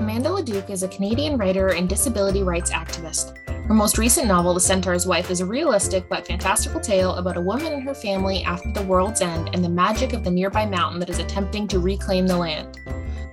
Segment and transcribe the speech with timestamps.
[0.00, 3.36] Amanda Leduc is a Canadian writer and disability rights activist.
[3.66, 7.40] Her most recent novel, The Centaur's Wife, is a realistic but fantastical tale about a
[7.42, 11.00] woman and her family after the world's end and the magic of the nearby mountain
[11.00, 12.80] that is attempting to reclaim the land.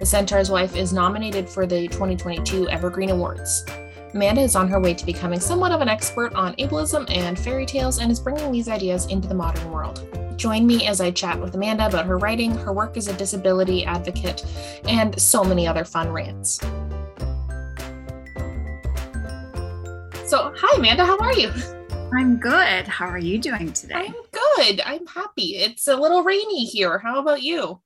[0.01, 3.65] The Centaur's Wife is nominated for the 2022 Evergreen Awards.
[4.13, 7.65] Amanda is on her way to becoming somewhat of an expert on ableism and fairy
[7.65, 10.16] tales and is bringing these ideas into the modern world.
[10.37, 13.83] Join me as I chat with Amanda about her writing, her work as a disability
[13.85, 14.45] advocate,
[14.87, 16.59] and so many other fun rants.
[20.25, 21.51] So, hi, Amanda, how are you?
[22.13, 22.87] I'm good.
[22.87, 23.95] How are you doing today?
[23.95, 24.81] I'm good.
[24.85, 25.57] I'm happy.
[25.57, 26.99] It's a little rainy here.
[26.99, 27.81] How about you?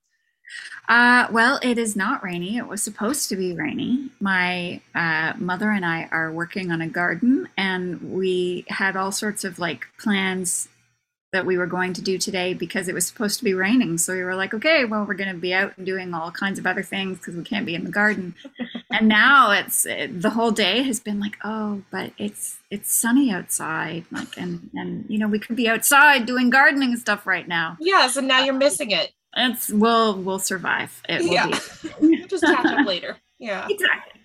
[0.89, 2.57] Uh, well, it is not rainy.
[2.57, 4.09] It was supposed to be rainy.
[4.19, 9.45] My uh, mother and I are working on a garden, and we had all sorts
[9.45, 10.67] of like plans
[11.31, 13.97] that we were going to do today because it was supposed to be raining.
[13.97, 16.59] So we were like, okay, well, we're going to be out and doing all kinds
[16.59, 18.35] of other things because we can't be in the garden.
[18.91, 23.31] and now it's it, the whole day has been like, oh, but it's it's sunny
[23.31, 27.77] outside, like, and and you know we could be outside doing gardening stuff right now.
[27.79, 29.11] Yes, and now you're missing it.
[29.35, 31.01] It's we'll we'll survive.
[31.07, 31.59] It will yeah.
[32.01, 32.25] be.
[32.27, 33.17] Just catch up later.
[33.39, 34.21] Yeah, exactly.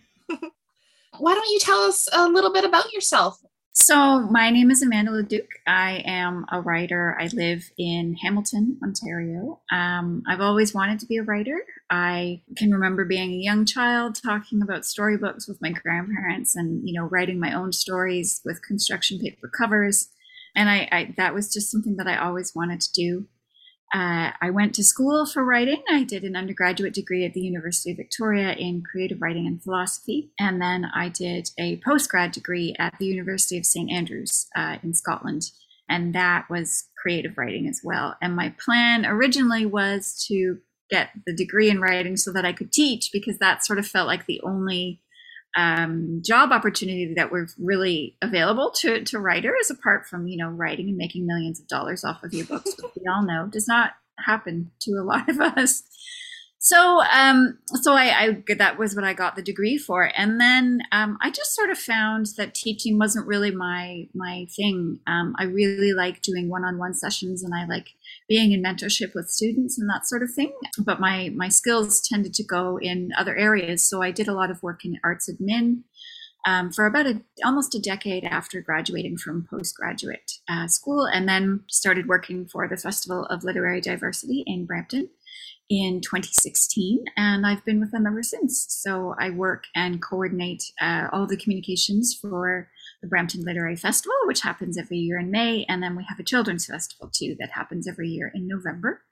[1.18, 3.38] Why don't you tell us a little bit about yourself?
[3.78, 5.48] So, my name is Amanda Leduc.
[5.66, 7.14] I am a writer.
[7.20, 9.60] I live in Hamilton, Ontario.
[9.70, 11.62] Um, I've always wanted to be a writer.
[11.90, 16.98] I can remember being a young child talking about storybooks with my grandparents and, you
[16.98, 20.08] know, writing my own stories with construction paper covers.
[20.54, 23.26] And I, I that was just something that I always wanted to do.
[23.96, 25.82] Uh, I went to school for writing.
[25.88, 30.32] I did an undergraduate degree at the University of Victoria in creative writing and philosophy.
[30.38, 33.90] And then I did a postgrad degree at the University of St.
[33.90, 35.44] Andrews uh, in Scotland.
[35.88, 38.16] And that was creative writing as well.
[38.20, 40.58] And my plan originally was to
[40.90, 44.08] get the degree in writing so that I could teach because that sort of felt
[44.08, 45.00] like the only
[45.56, 50.88] um, job opportunity that was really available to, to writers, apart from you know writing
[50.88, 53.92] and making millions of dollars off of your books, which we all know does not
[54.18, 55.82] happen to a lot of us.
[56.58, 60.80] So, um, so I, I, that was what I got the degree for, and then
[60.90, 64.98] um, I just sort of found that teaching wasn't really my my thing.
[65.06, 67.90] Um, I really like doing one-on-one sessions, and I like
[68.28, 70.52] being in mentorship with students and that sort of thing.
[70.78, 74.50] But my my skills tended to go in other areas, so I did a lot
[74.50, 75.82] of work in arts admin.
[76.48, 81.64] Um, for about a, almost a decade after graduating from postgraduate uh, school, and then
[81.68, 85.08] started working for the Festival of Literary Diversity in Brampton
[85.68, 88.66] in 2016, and I've been with them ever since.
[88.68, 92.68] So I work and coordinate uh, all the communications for
[93.00, 96.24] the Brampton Literary Festival, which happens every year in May, and then we have a
[96.24, 99.02] children's festival too that happens every year in November.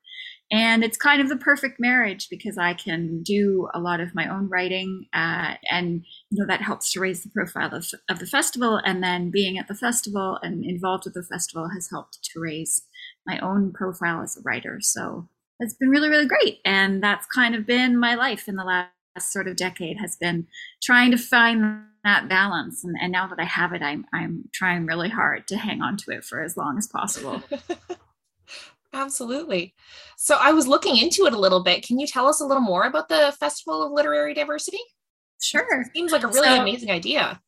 [0.53, 4.29] And it's kind of the perfect marriage because I can do a lot of my
[4.29, 8.27] own writing, uh, and you know that helps to raise the profile of, of the
[8.27, 8.81] festival.
[8.85, 12.83] And then being at the festival and involved with the festival has helped to raise
[13.27, 14.79] my own profile as a writer.
[14.81, 15.29] So
[15.61, 16.61] it's been really, really great.
[16.65, 18.91] And that's kind of been my life in the last
[19.21, 20.47] sort of decade has been
[20.83, 22.85] trying to find that balance.
[22.85, 25.97] And, and now that I have it, I'm, I'm trying really hard to hang on
[25.99, 27.43] to it for as long as possible.
[28.93, 29.75] Absolutely.
[30.17, 31.85] So I was looking into it a little bit.
[31.85, 34.79] Can you tell us a little more about the Festival of Literary Diversity?
[35.43, 35.81] Sure.
[35.81, 37.41] It seems like a really so, amazing idea.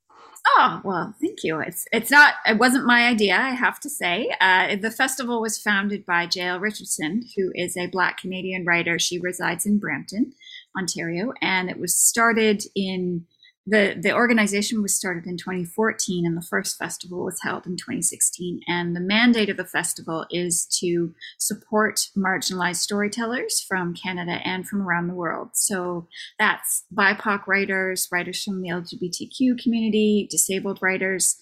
[0.49, 1.59] Oh well, thank you.
[1.61, 4.33] It's it's not it wasn't my idea, I have to say.
[4.41, 8.99] Uh, the festival was founded by Jael Richardson, who is a Black Canadian writer.
[8.99, 10.33] She resides in Brampton,
[10.79, 13.27] Ontario, and it was started in
[13.67, 18.61] the the organization was started in 2014 and the first festival was held in 2016
[18.69, 24.81] and the mandate of the festival is to support marginalized storytellers from canada and from
[24.81, 25.51] around the world.
[25.55, 26.07] So
[26.39, 31.37] that's bipoc writers writers from the lgbtq community disabled writers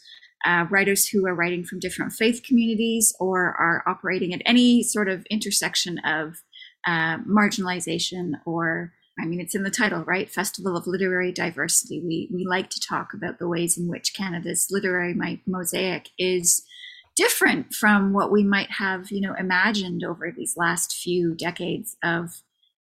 [0.47, 5.09] uh, writers who are writing from different faith communities or are operating at any sort
[5.09, 6.43] of intersection of
[6.87, 10.31] uh, marginalization or I mean, it's in the title, right?
[10.31, 12.01] Festival of Literary Diversity.
[12.01, 15.15] We, we like to talk about the ways in which Canada's literary
[15.47, 16.65] mosaic is
[17.17, 22.43] different from what we might have, you know, imagined over these last few decades of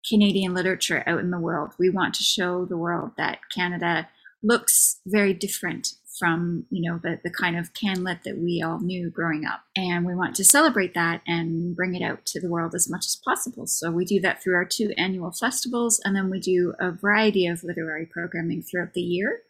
[0.08, 1.72] Canadian literature out in the world.
[1.78, 4.08] We want to show the world that Canada
[4.43, 5.88] looks very different
[6.20, 9.62] from you know the, the kind of canlit that we all knew growing up.
[9.75, 13.06] And we want to celebrate that and bring it out to the world as much
[13.06, 13.67] as possible.
[13.67, 17.46] So we do that through our two annual festivals and then we do a variety
[17.46, 19.40] of literary programming throughout the year.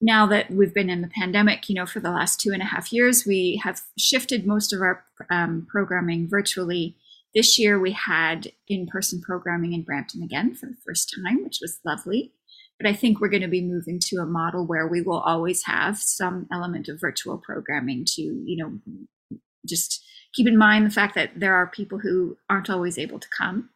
[0.00, 2.66] Now that we've been in the pandemic you know for the last two and a
[2.66, 6.96] half years we have shifted most of our um, programming virtually.
[7.34, 11.78] This year we had in-person programming in brampton again for the first time which was
[11.84, 12.32] lovely
[12.80, 15.64] But I think we're going to be moving to a model where we will always
[15.64, 21.14] have some element of virtual programming to, you know, just keep in mind the fact
[21.14, 23.68] that there are people who aren't always able to come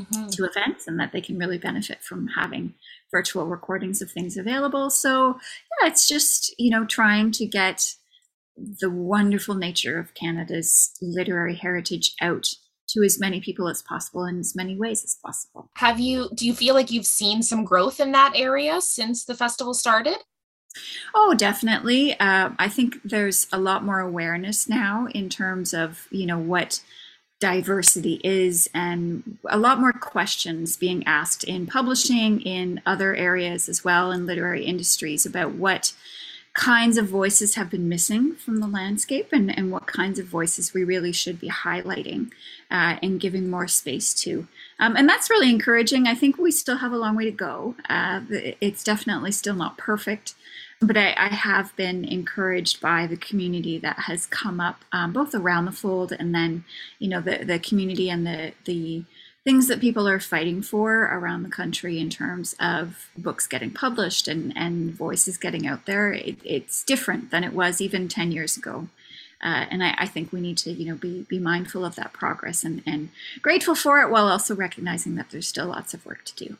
[0.00, 0.28] mm-hmm.
[0.28, 2.72] to events and that they can really benefit from having
[3.10, 4.88] virtual recordings of things available.
[4.88, 5.38] So,
[5.80, 7.94] yeah, it's just, you know, trying to get
[8.56, 12.54] the wonderful nature of Canada's literary heritage out
[12.88, 15.70] to as many people as possible in as many ways as possible.
[15.76, 19.34] Have you do you feel like you've seen some growth in that area since the
[19.34, 20.16] festival started?
[21.14, 22.18] Oh, definitely.
[22.20, 26.82] Uh, I think there's a lot more awareness now in terms of you know what
[27.38, 33.84] diversity is and a lot more questions being asked in publishing in other areas as
[33.84, 35.92] well in literary industries about what
[36.56, 40.72] kinds of voices have been missing from the landscape and, and what kinds of voices
[40.72, 42.30] we really should be highlighting
[42.70, 44.48] uh, and giving more space to.
[44.78, 46.06] Um, and that's really encouraging.
[46.06, 47.74] I think we still have a long way to go.
[47.90, 50.34] Uh, it's definitely still not perfect,
[50.80, 55.34] but I, I, have been encouraged by the community that has come up um, both
[55.34, 56.64] around the FOLD and then,
[56.98, 59.04] you know, the, the community and the, the
[59.46, 64.26] things that people are fighting for around the country in terms of books getting published
[64.26, 68.56] and, and voices getting out there, it, it's different than it was even 10 years
[68.56, 68.88] ago.
[69.40, 72.12] Uh, and I, I, think we need to, you know, be be mindful of that
[72.12, 73.10] progress and, and
[73.40, 76.56] grateful for it, while also recognizing that there's still lots of work to do.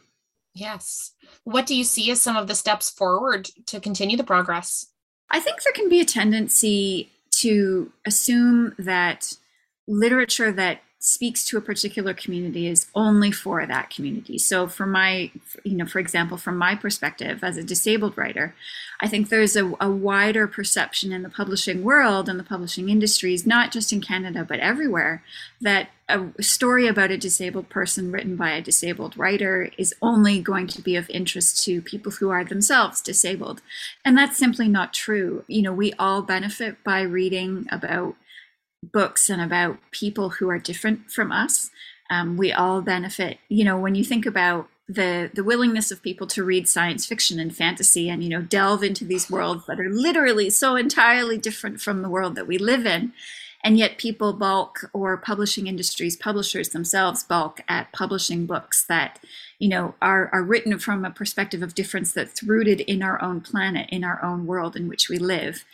[0.55, 1.13] Yes.
[1.43, 4.89] What do you see as some of the steps forward to continue the progress?
[5.31, 9.33] I think there can be a tendency to assume that
[9.89, 14.39] literature that speaks to a particular community is only for that community.
[14.39, 15.31] So for my,
[15.63, 18.55] you know, for example, from my perspective as a disabled writer,
[19.01, 23.47] I think there's a, a wider perception in the publishing world and the publishing industries,
[23.47, 25.23] not just in Canada, but everywhere,
[25.61, 30.67] that a story about a disabled person written by a disabled writer is only going
[30.69, 33.61] to be of interest to people who are themselves disabled.
[34.05, 35.45] And that's simply not true.
[35.47, 38.15] You know, we all benefit by reading about
[38.83, 41.71] books and about people who are different from us.
[42.11, 43.39] Um, we all benefit.
[43.49, 47.41] You know, when you think about the the willingness of people to read science fiction
[47.41, 51.81] and fantasy and you know delve into these worlds that are literally so entirely different
[51.81, 53.13] from the world that we live in
[53.65, 59.19] and yet people bulk or publishing industries publishers themselves bulk at publishing books that
[59.59, 63.41] you know are, are written from a perspective of difference that's rooted in our own
[63.41, 65.65] planet in our own world in which we live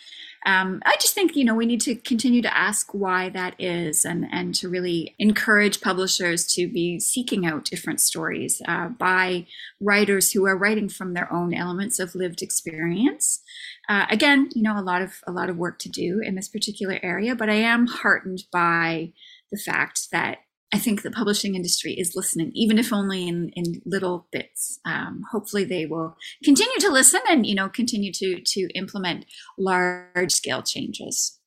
[0.45, 4.05] um, I just think you know we need to continue to ask why that is,
[4.05, 9.47] and and to really encourage publishers to be seeking out different stories uh, by
[9.81, 13.41] writers who are writing from their own elements of lived experience.
[13.89, 16.49] Uh, again, you know, a lot of a lot of work to do in this
[16.49, 19.13] particular area, but I am heartened by
[19.51, 20.39] the fact that
[20.75, 24.81] I think the publishing industry is listening, even if only in, in little bits.
[24.87, 29.27] Um, hopefully, they will continue to listen and you know continue to to implement
[29.59, 31.39] large scale changes.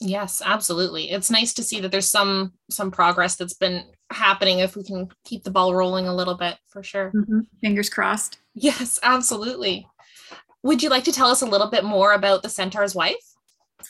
[0.00, 1.10] Yes, absolutely.
[1.10, 4.60] It's nice to see that there's some some progress that's been happening.
[4.60, 7.12] If we can keep the ball rolling a little bit, for sure.
[7.14, 7.40] Mm-hmm.
[7.60, 8.38] Fingers crossed.
[8.54, 9.86] Yes, absolutely.
[10.62, 13.29] Would you like to tell us a little bit more about the Centaur's wife?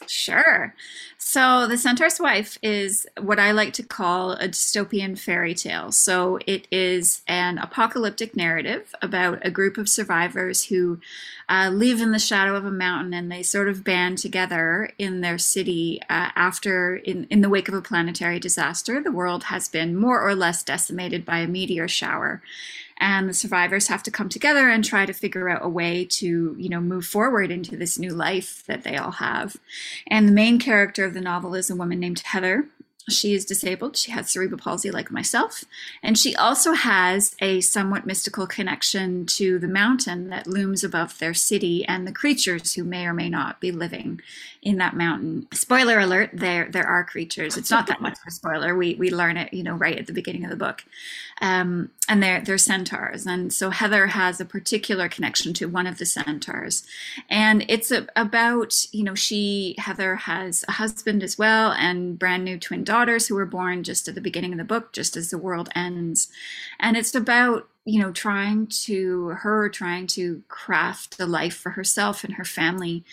[0.06, 0.74] Sure.
[1.18, 5.92] So, The Centaur's Wife is what I like to call a dystopian fairy tale.
[5.92, 11.00] So, it is an apocalyptic narrative about a group of survivors who
[11.48, 15.20] uh, live in the shadow of a mountain and they sort of band together in
[15.20, 19.02] their city uh, after, in, in the wake of a planetary disaster.
[19.02, 22.42] The world has been more or less decimated by a meteor shower
[23.00, 26.54] and the survivors have to come together and try to figure out a way to
[26.58, 29.56] you know move forward into this new life that they all have
[30.06, 32.68] and the main character of the novel is a woman named heather
[33.08, 33.96] she is disabled.
[33.96, 35.64] She has cerebral palsy, like myself.
[36.02, 41.34] And she also has a somewhat mystical connection to the mountain that looms above their
[41.34, 44.20] city and the creatures who may or may not be living
[44.62, 45.48] in that mountain.
[45.52, 47.56] Spoiler alert, there there are creatures.
[47.56, 48.76] It's not that much of a spoiler.
[48.76, 50.84] We we learn it, you know, right at the beginning of the book.
[51.40, 53.24] Um, and they're they're centaurs.
[53.24, 56.84] And so Heather has a particular connection to one of the centaurs.
[57.30, 62.44] And it's a, about, you know, she Heather has a husband as well and brand
[62.44, 65.30] new twin daughters who were born just at the beginning of the book, just as
[65.30, 66.28] the world ends.
[66.78, 72.24] And it's about you know trying to her trying to craft a life for herself
[72.24, 73.04] and her family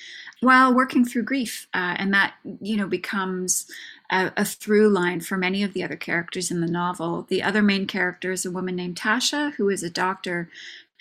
[0.41, 3.65] while working through grief uh, and that you know becomes
[4.09, 7.25] a, a, through line for many of the other characters in the novel.
[7.29, 10.50] The other main character is a woman named tasha who is a doctor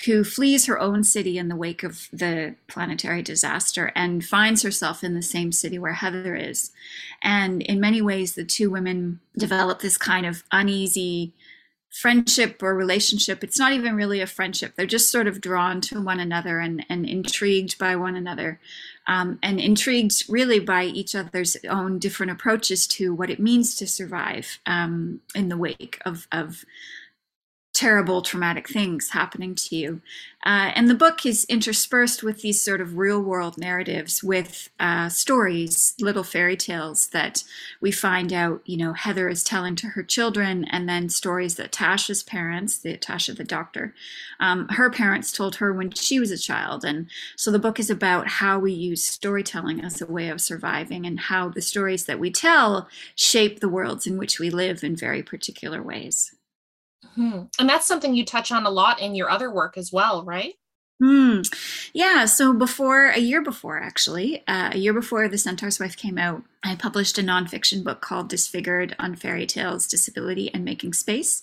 [0.04, 5.02] who flees her own city in the wake of the planetary disaster and finds herself
[5.02, 6.70] in the same city where heather is.
[7.22, 11.32] And in many ways the two women develop this kind of uneasy
[11.96, 13.42] friendship or relationship.
[13.42, 14.74] It's not even really a friendship.
[14.76, 18.60] They're just sort of drawn to one another and, and intrigued by one another.
[19.08, 23.86] Um, and intrigued really by each other's own different approaches to what it means to
[23.86, 26.64] survive um, in the wake of, of
[27.76, 30.00] terrible traumatic things happening to you.
[30.46, 35.10] Uh, and the book is interspersed with these sort of real world narratives with uh,
[35.10, 37.44] stories, little fairy tales that
[37.82, 41.70] we find out, you know, Heather is telling to her children, and then stories that
[41.70, 43.92] Tasha's parents, the Tasha the doctor,
[44.40, 46.82] um, her parents told her when she was a child.
[46.82, 51.04] And so the book is about how we use storytelling as a way of surviving
[51.04, 54.96] and how the stories that we tell shape the worlds in which we live in
[54.96, 56.32] very particular ways.
[57.14, 57.42] Hmm.
[57.58, 60.54] And that's something you touch on a lot in your other work as well, right?
[61.02, 61.42] Hmm.
[61.92, 62.24] Yeah.
[62.24, 66.42] So before a year before, actually, uh, a year before The Centaur's Wife came out,
[66.62, 71.42] I published a nonfiction book called Disfigured on Fairy Tales, Disability, and Making Space.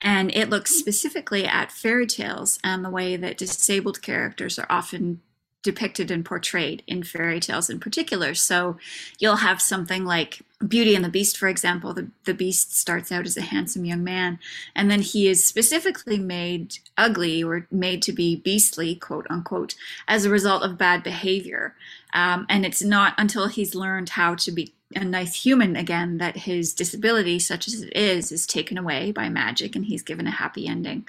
[0.00, 5.20] And it looks specifically at fairy tales and the way that disabled characters are often
[5.66, 8.34] depicted and portrayed in fairy tales in particular.
[8.34, 8.76] So
[9.18, 11.92] you'll have something like Beauty and the Beast, for example.
[11.92, 14.38] The, the Beast starts out as a handsome young man,
[14.76, 19.74] and then he is specifically made ugly or made to be beastly, quote unquote,
[20.06, 21.74] as a result of bad behavior.
[22.14, 26.36] Um, and it's not until he's learned how to be a nice human again that
[26.36, 30.30] his disability, such as it is, is taken away by magic and he's given a
[30.30, 31.06] happy ending.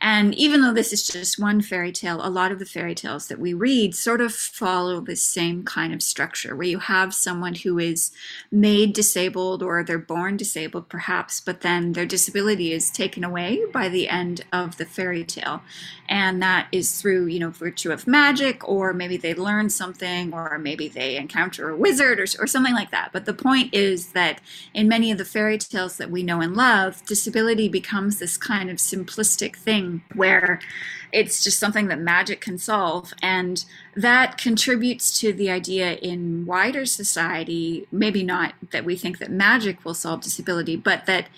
[0.00, 3.26] And even though this is just one fairy tale, a lot of the fairy tales
[3.26, 7.56] that we read sort of follow the same kind of structure where you have someone
[7.56, 8.12] who is
[8.52, 13.88] made disabled or they're born disabled perhaps, but then their disability is taken away by
[13.88, 15.62] the end of the fairy tale.
[16.08, 20.58] And that is through, you know, virtue of magic, or maybe they learn something, or
[20.58, 24.42] maybe they encounter a wizard or, or something like that but the point is that
[24.74, 28.68] in many of the fairy tales that we know and love, disability becomes this kind
[28.68, 30.60] of simplistic thing where
[31.12, 33.14] it's just something that magic can solve.
[33.22, 39.30] And that contributes to the idea in wider society, maybe not that we think that
[39.30, 41.28] magic will solve disability, but that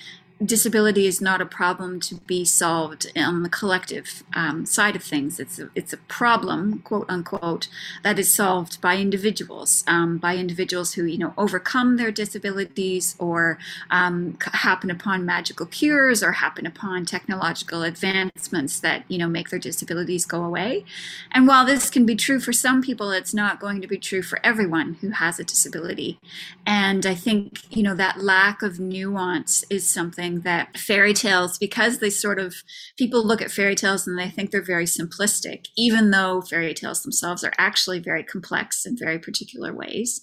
[0.44, 5.40] disability is not a problem to be solved on the collective um, side of things.
[5.40, 7.68] It's a, it's a problem, quote unquote,
[8.04, 13.58] that is solved by individuals, um, by individuals who you know overcome their disabilities or
[13.90, 19.58] um, happen upon magical cures or happen upon technological advancements that you know make their
[19.58, 20.84] disabilities go away.
[21.32, 24.22] And while this can be true for some people, it's not going to be true
[24.22, 26.20] for everyone who has a disability.
[26.64, 31.58] And I think you know that lack of nuance is something something that fairy tales,
[31.58, 32.54] because they sort of,
[32.96, 37.02] people look at fairy tales and they think they're very simplistic, even though fairy tales
[37.02, 40.22] themselves are actually very complex in very particular ways.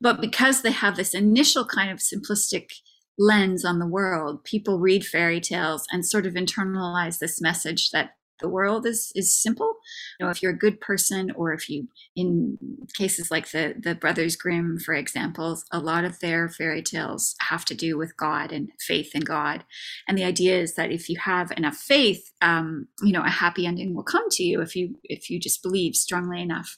[0.00, 2.70] But because they have this initial kind of simplistic
[3.18, 8.10] lens on the world, people read fairy tales and sort of internalize this message that
[8.40, 9.74] the world is is simple.
[10.18, 12.58] You know if you're a good person or if you in
[12.94, 17.64] cases like the the brothers grimm for example a lot of their fairy tales have
[17.66, 19.64] to do with god and faith in god.
[20.08, 23.66] And the idea is that if you have enough faith um, you know a happy
[23.66, 26.76] ending will come to you if you if you just believe strongly enough.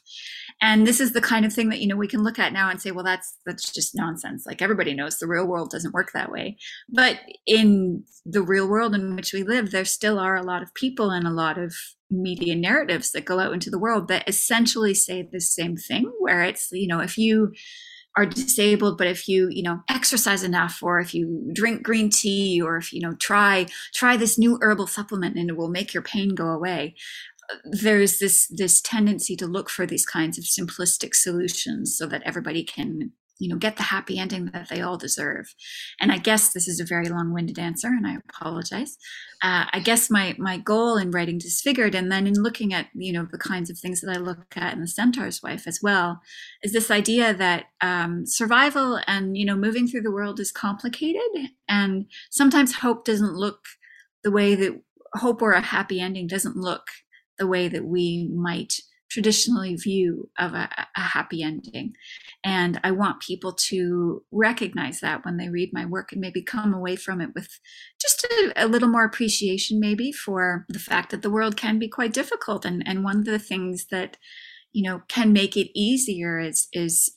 [0.60, 2.70] And this is the kind of thing that you know we can look at now
[2.70, 4.44] and say well that's that's just nonsense.
[4.46, 6.56] Like everybody knows the real world doesn't work that way.
[6.88, 10.74] But in the real world in which we live there still are a lot of
[10.74, 11.74] people and a lot of
[12.10, 16.42] media narratives that go out into the world that essentially say the same thing where
[16.42, 17.52] it's you know if you
[18.16, 22.60] are disabled but if you you know exercise enough or if you drink green tea
[22.60, 26.02] or if you know try try this new herbal supplement and it will make your
[26.02, 26.94] pain go away
[27.64, 32.64] there's this this tendency to look for these kinds of simplistic solutions so that everybody
[32.64, 35.54] can you know get the happy ending that they all deserve.
[36.00, 38.96] And i guess this is a very long-winded answer and i apologize.
[39.42, 43.12] Uh, i guess my my goal in writing disfigured and then in looking at you
[43.12, 46.20] know the kinds of things that i look at in the centaur's wife as well
[46.62, 51.50] is this idea that um, survival and you know moving through the world is complicated
[51.68, 53.60] and sometimes hope doesn't look
[54.24, 54.80] the way that
[55.14, 56.88] hope or a happy ending doesn't look
[57.38, 58.74] the way that we might
[59.10, 61.94] traditionally view of a, a, happy ending.
[62.44, 66.74] And I want people to recognize that when they read my work and maybe come
[66.74, 67.48] away from it with
[68.00, 71.88] just a, a, little more appreciation, maybe, for the fact that the world can be
[71.88, 72.64] quite difficult.
[72.64, 74.18] And, and one of the things that,
[74.72, 77.14] you know, can make it easier is, is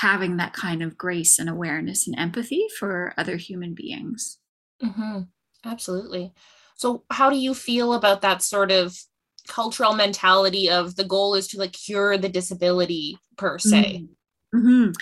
[0.00, 4.38] having that kind of grace and awareness and empathy for other human beings.
[4.82, 5.22] Mm-hmm.
[5.64, 6.32] Absolutely.
[6.76, 8.96] So, how do you feel about that sort of
[9.48, 14.02] cultural mentality of the goal is to like cure the disability per se.
[14.02, 14.08] Mm.
[14.54, 14.92] Mm-hmm.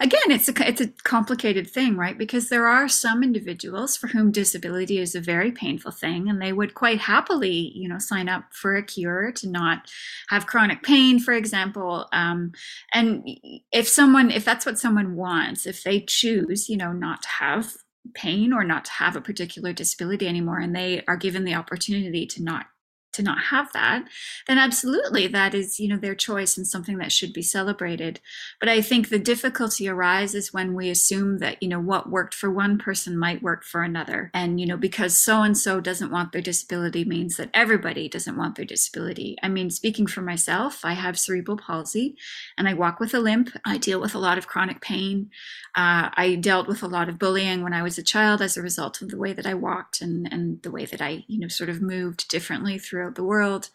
[0.00, 2.16] Again, it's a it's a complicated thing, right?
[2.16, 6.52] Because there are some individuals for whom disability is a very painful thing, and they
[6.52, 9.90] would quite happily, you know, sign up for a cure to not
[10.30, 12.08] have chronic pain, for example.
[12.12, 12.52] Um,
[12.92, 13.28] and
[13.70, 17.74] if someone, if that's what someone wants, if they choose, you know, not to have
[18.14, 22.26] pain or not to have a particular disability anymore, and they are given the opportunity
[22.26, 22.66] to not
[23.14, 24.06] to not have that,
[24.46, 28.20] then absolutely that is, you know, their choice and something that should be celebrated.
[28.60, 32.50] But I think the difficulty arises when we assume that, you know, what worked for
[32.50, 34.30] one person might work for another.
[34.34, 38.36] And, you know, because so and so doesn't want their disability means that everybody doesn't
[38.36, 39.36] want their disability.
[39.42, 42.16] I mean, speaking for myself, I have cerebral palsy
[42.58, 43.50] and I walk with a limp.
[43.64, 45.30] I deal with a lot of chronic pain.
[45.74, 48.62] Uh, I dealt with a lot of bullying when I was a child as a
[48.62, 51.48] result of the way that I walked and, and the way that I, you know,
[51.48, 53.70] sort of moved differently through throughout the world.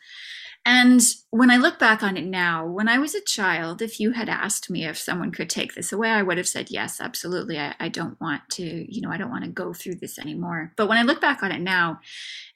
[0.66, 4.12] And when I look back on it now, when I was a child, if you
[4.12, 7.58] had asked me if someone could take this away, I would have said, yes, absolutely.
[7.58, 10.74] I, I, don't want to, you know, I don't want to go through this anymore.
[10.76, 12.02] But when I look back on it now,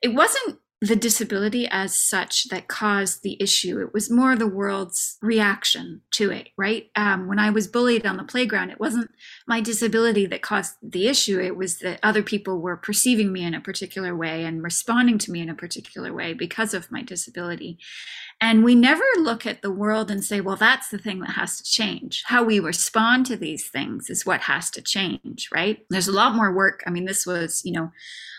[0.02, 3.80] it wasn't the disability as such that caused the issue.
[3.80, 6.88] It was more the world's reaction to it, right?
[6.98, 9.10] Um, when I was bullied on the playground, it wasn't
[9.48, 11.40] my disability that caused the issue.
[11.40, 15.32] It was that other people were perceiving me in a particular way and responding to
[15.32, 17.78] me in a particular way because of my disability.
[18.42, 21.58] And we never look at the world and say, well, that's the thing that has
[21.58, 22.24] to change.
[22.26, 25.86] How we respond to these things is what has to change, right?
[25.90, 26.84] There's a lot more work.
[26.86, 27.92] I mean, this was, you know,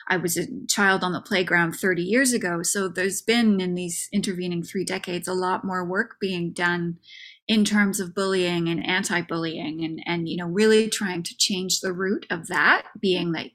[0.09, 2.63] I was a child on the playground 30 years ago.
[2.63, 6.99] So there's been in these intervening three decades a lot more work being done
[7.47, 11.93] in terms of bullying and anti-bullying and and you know really trying to change the
[11.93, 13.51] root of that being that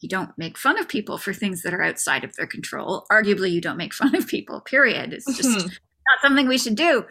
[0.00, 3.50] you don't make fun of people for things that are outside of their control arguably
[3.50, 5.66] you don't make fun of people period it's just mm-hmm.
[5.66, 7.04] not something we should do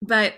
[0.00, 0.34] but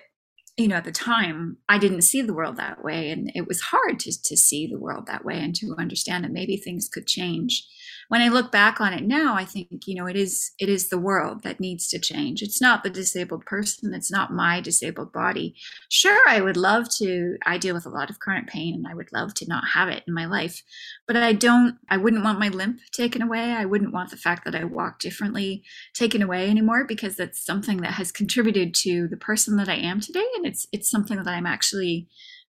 [0.61, 3.11] you know, at the time, I didn't see the world that way.
[3.11, 6.33] And it was hard to, to see the world that way and to understand that
[6.33, 7.66] maybe things could change
[8.11, 10.88] when I look back on it now, I think, you know, it is it is
[10.88, 12.42] the world that needs to change.
[12.42, 15.55] It's not the disabled person, it's not my disabled body.
[15.90, 18.94] Sure, I would love to I deal with a lot of chronic pain and I
[18.94, 20.61] would love to not have it in my life,
[21.07, 23.53] but I don't I wouldn't want my limp taken away.
[23.53, 25.62] I wouldn't want the fact that I walk differently
[25.94, 30.01] taken away anymore because that's something that has contributed to the person that I am
[30.01, 32.09] today and it's it's something that I'm actually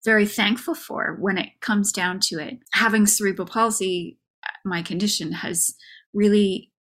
[0.05, 2.59] very thankful for when it comes down to it.
[2.73, 4.19] Having cerebral palsy
[4.65, 5.75] my condition has
[6.13, 6.71] really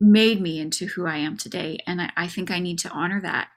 [0.00, 1.78] made me into who I am today.
[1.86, 3.48] And I, I, think I need to honor that.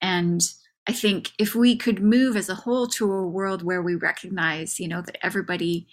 [0.00, 0.40] And
[0.86, 4.80] I think if we could move as a whole to a world where we recognize,
[4.80, 5.86] you know, that everybody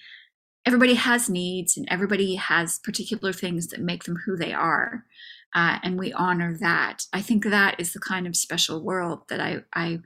[0.65, 5.05] everybody has needs and everybody has particular things that make them who they are.
[5.55, 7.05] Uh, and we honor that.
[7.12, 10.01] I think that is the kind of special world that I, I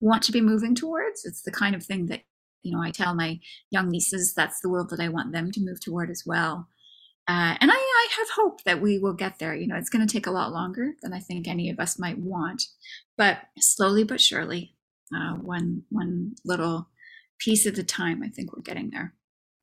[0.00, 1.24] want to be moving towards.
[1.24, 2.22] It's the kind of thing that
[2.62, 3.40] you know, I tell my
[3.70, 6.68] young nieces that's the world that I want them to move toward as well.
[7.28, 9.54] Uh, and I, I, have hope that we will get there.
[9.54, 11.98] You know, it's going to take a lot longer than I think any of us
[11.98, 12.62] might want,
[13.18, 14.74] but slowly but surely,
[15.14, 16.88] uh, one one little
[17.38, 19.12] piece at a time, I think we're getting there.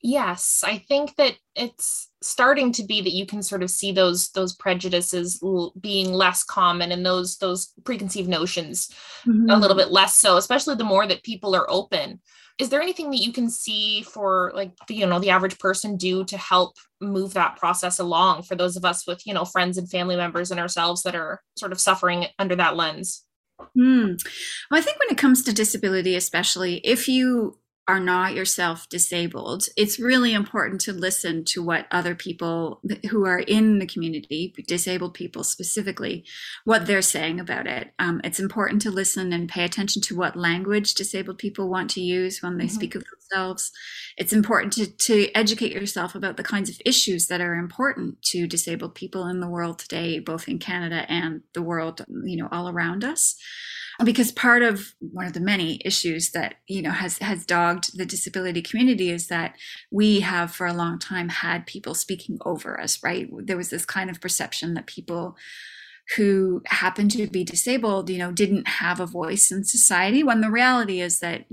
[0.02, 4.30] Yes, I think that it's starting to be that you can sort of see those
[4.34, 8.94] those prejudices l- being less common and those those preconceived notions
[9.26, 9.50] mm-hmm.
[9.50, 12.20] a little bit less so, especially the more that people are open
[12.58, 16.24] is there anything that you can see for like you know the average person do
[16.26, 19.90] to help move that process along for those of us with you know friends and
[19.90, 23.26] family members and ourselves that are sort of suffering under that lens
[23.78, 24.22] Mm.
[24.70, 29.68] Well, I think when it comes to disability, especially if you are not yourself disabled,
[29.78, 35.14] it's really important to listen to what other people who are in the community, disabled
[35.14, 36.26] people specifically,
[36.64, 37.92] what they're saying about it.
[38.00, 42.02] Um, it's important to listen and pay attention to what language disabled people want to
[42.02, 42.74] use when they mm-hmm.
[42.74, 43.72] speak of themselves.
[44.18, 48.48] It's important to, to educate yourself about the kinds of issues that are important to
[48.48, 52.68] disabled people in the world today, both in Canada and the world, you know, all
[52.68, 53.36] around us
[54.04, 58.06] because part of one of the many issues that you know has has dogged the
[58.06, 59.56] disability community is that
[59.92, 63.30] we have for a long time had people speaking over us right?
[63.32, 65.38] There was this kind of perception that people
[66.18, 70.52] who happened to be disabled you know didn't have a voice in society when the
[70.52, 71.46] reality is that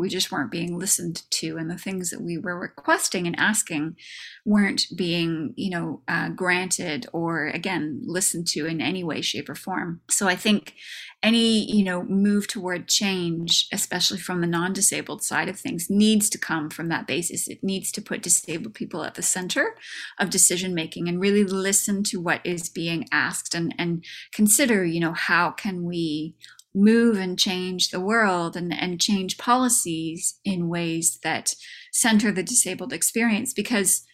[0.00, 3.96] we just weren't being listened to and the things that we were requesting and asking
[4.44, 9.54] weren't being you know uh, granted or again listened to in any way shape or
[9.54, 10.00] form.
[10.08, 10.74] So i think
[11.22, 16.38] any you know move toward change especially from the non-disabled side of things needs to
[16.38, 17.46] come from that basis.
[17.46, 19.76] It needs to put disabled people at the center
[20.18, 25.00] of decision making and really listen to what is being asked and and consider you
[25.00, 26.34] know how can we
[26.74, 31.54] move and change the world and, and change policies in ways that
[31.92, 34.04] center the disabled experience because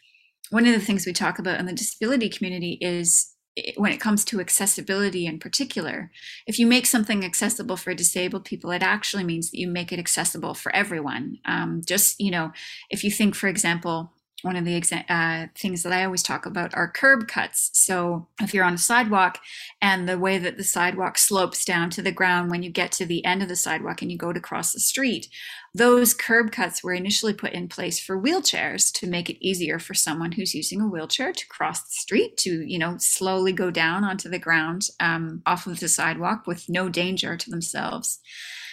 [0.51, 3.35] one of the things we talk about in the disability community is
[3.77, 6.11] when it comes to accessibility in particular,
[6.47, 9.99] if you make something accessible for disabled people, it actually means that you make it
[9.99, 11.39] accessible for everyone.
[11.47, 12.53] Um, just, you know,
[12.91, 16.45] if you think, for example, one of the exa- uh, things that I always talk
[16.45, 17.71] about are curb cuts.
[17.73, 19.39] So if you're on a sidewalk
[19.81, 23.07] and the way that the sidewalk slopes down to the ground when you get to
[23.07, 25.29] the end of the sidewalk and you go to cross the street,
[25.75, 29.95] those curb cuts were initially put in place for wheelchairs to make it easier for
[29.95, 34.05] someone who's using a wheelchair to cross the street to, you know, slowly go down
[34.05, 38.21] onto the ground um, off of the sidewalk with no danger to themselves.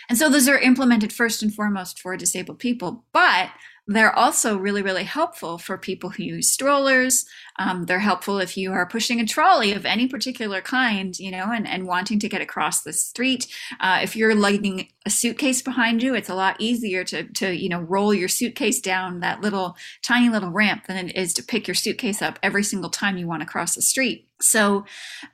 [0.10, 3.06] And so those are implemented first and foremost for disabled people.
[3.14, 3.50] But
[3.86, 7.26] they're also really, really helpful for people who use strollers.
[7.60, 11.52] Um, they're helpful if you are pushing a trolley of any particular kind, you know,
[11.52, 13.48] and, and wanting to get across the street.
[13.82, 17.68] Uh, if you're lugging a suitcase behind you, it's a lot easier to, to, you
[17.68, 21.68] know, roll your suitcase down that little tiny little ramp than it is to pick
[21.68, 24.30] your suitcase up every single time you want to cross the street.
[24.40, 24.86] So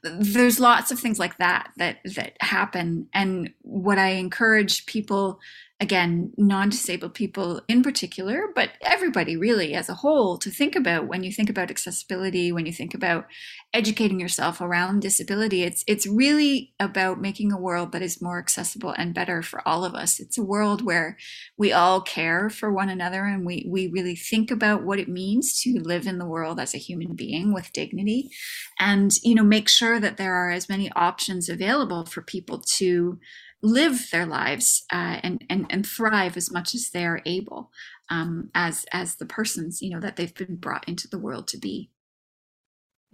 [0.04, 3.08] there's lots of things like that that that happen.
[3.14, 5.40] And what I encourage people
[5.82, 11.08] again, non disabled people in particular, but everybody really as a whole to think about
[11.08, 13.26] when you think about accessibility, when you think about
[13.74, 15.64] educating yourself around disability.
[15.64, 19.86] It's, it's really about making a world that is more accessible and better for all
[19.86, 20.20] of us.
[20.20, 21.18] It's a world where
[21.58, 25.62] we all care for one another and we, we really think about what it means
[25.62, 28.30] to live in the world as a human being with dignity
[28.80, 33.18] and, you know, make sure that there are as many options available for people to
[33.62, 37.72] live their lives uh, and, and and thrive as much as they are able
[38.10, 41.58] um, as as the persons you know that they've been brought into the world to
[41.58, 41.90] be.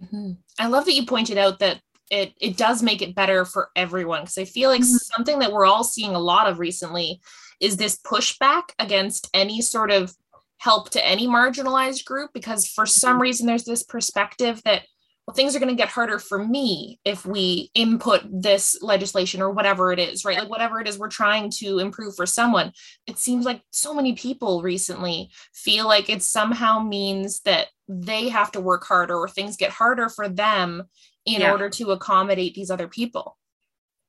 [0.02, 0.32] Mm-hmm.
[0.58, 1.80] I love that you pointed out that
[2.10, 4.96] it it does make it better for everyone because I feel like mm-hmm.
[4.96, 7.20] something that we're all seeing a lot of recently
[7.60, 10.14] is this pushback against any sort of
[10.58, 13.22] help to any marginalized group because for some mm-hmm.
[13.22, 14.82] reason there's this perspective that
[15.26, 19.50] well, things are going to get harder for me if we input this legislation or
[19.50, 20.38] whatever it is, right?
[20.38, 22.72] Like whatever it is we're trying to improve for someone.
[23.08, 28.52] It seems like so many people recently feel like it somehow means that they have
[28.52, 30.84] to work harder or things get harder for them
[31.24, 31.50] in yeah.
[31.50, 33.36] order to accommodate these other people.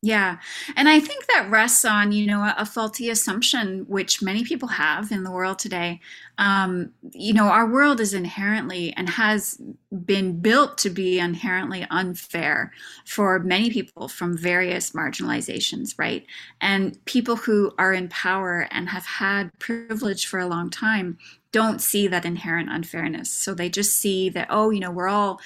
[0.08, 0.38] Yeah.
[0.78, 5.12] And I think that rests on, you know, a, faulty assumption, which many people have
[5.12, 6.00] in the world today.
[6.38, 9.62] Um, you know, our world is inherently and has
[10.06, 12.72] been built to be inherently unfair
[13.06, 16.26] for many people from various marginalizations, right?
[16.62, 21.18] And people who are in power and have had privilege for a long time
[21.60, 23.30] don't see that inherent unfairness.
[23.32, 25.40] So they just see that oh you know we're all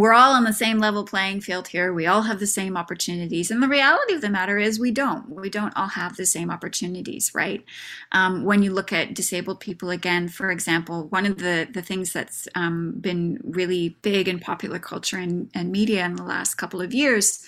[0.00, 1.92] we're all on the same level playing field here.
[1.92, 3.50] We all have the same opportunities.
[3.50, 5.28] And the reality of the matter is we don't.
[5.28, 7.64] We don't all have the same opportunities right?
[8.12, 12.12] Um, when you look at disabled people again for example one of the the things
[12.12, 16.80] that's um, been really big in popular culture and, and media in the last couple
[16.80, 17.44] of years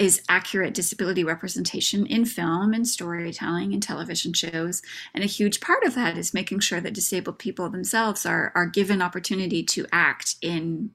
[0.00, 4.80] is accurate disability representation in film and storytelling and television shows.
[5.12, 8.64] And a huge part of that is making sure that disabled people themselves are, are
[8.64, 10.90] given opportunity to act in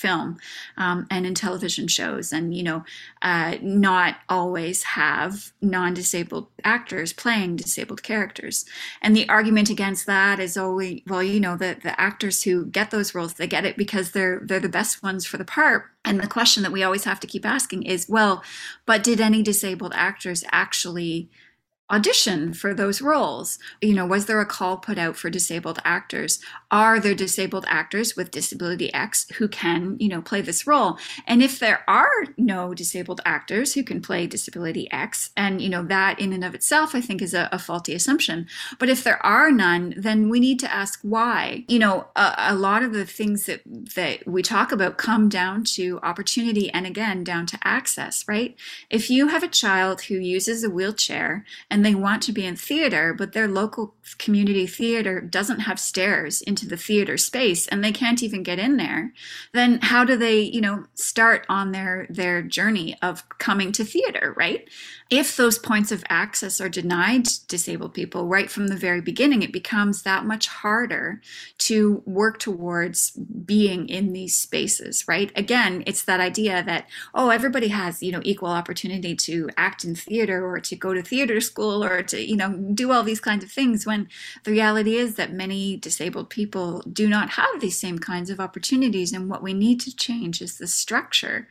[0.00, 0.38] film
[0.76, 2.32] um, and in television shows.
[2.32, 2.84] And you know
[3.22, 8.64] uh, not always have non-disabled actors playing disabled characters.
[9.02, 12.90] And the argument against that is always well you know the, the actors who get
[12.90, 15.84] those roles they get it because they're they're the best ones for the part.
[16.04, 18.42] And the question that we always have to keep asking is well
[18.86, 21.28] but did any disabled actors actually
[21.90, 23.58] audition for those roles?
[23.80, 26.40] You know, was there a call put out for disabled actors?
[26.70, 30.98] Are there disabled actors with disability X who can, you know, play this role?
[31.26, 35.82] And if there are no disabled actors who can play disability X, and, you know,
[35.84, 38.46] that in and of itself, I think is a, a faulty assumption.
[38.78, 41.64] But if there are none, then we need to ask why.
[41.68, 45.64] You know, a, a lot of the things that, that we talk about come down
[45.64, 48.56] to opportunity and again, down to access, right?
[48.88, 52.44] If you have a child who uses a wheelchair and and they want to be
[52.44, 57.82] in theater, but their local community theater doesn't have stairs into the theater space and
[57.82, 59.14] they can't even get in there,
[59.54, 64.34] then how do they, you know, start on their their journey of coming to theater,
[64.36, 64.68] right?
[65.08, 69.50] If those points of access are denied disabled people right from the very beginning, it
[69.50, 71.22] becomes that much harder
[71.58, 77.68] to work towards being in these spaces right again it's that idea that oh everybody
[77.68, 81.69] has you know equal opportunity to act in theater or to go to theater school
[81.72, 84.08] or to you know do all these kinds of things when
[84.44, 89.12] the reality is that many disabled people do not have these same kinds of opportunities
[89.12, 91.48] and what we need to change is the structure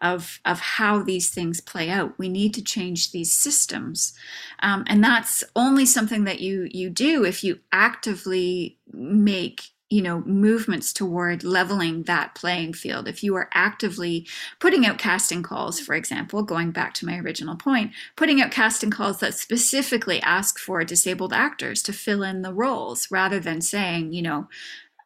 [0.00, 2.18] of of how these things play out.
[2.18, 4.14] We need to change these systems,
[4.60, 10.22] um, and that's only something that you you do if you actively make you know
[10.22, 13.08] movements toward leveling that playing field.
[13.08, 14.26] If you are actively
[14.60, 18.90] putting out casting calls for example going back to my original point putting out casting
[18.90, 24.12] calls that specifically ask for disabled actors to fill in the roles rather than saying
[24.12, 24.48] you know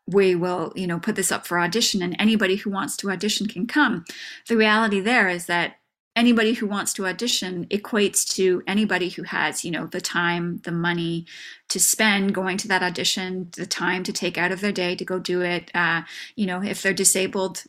[0.07, 3.47] we will you know put this up for audition and anybody who wants to audition
[3.47, 4.05] can come.
[4.49, 5.77] The reality there is that
[6.17, 10.73] anybody who wants to audition equates to anybody who has you know the time the
[10.73, 11.27] money
[11.69, 15.05] to spend going to that audition the time to take out of their day to
[15.05, 16.03] go do it uh,
[16.37, 17.65] you know if they're disabled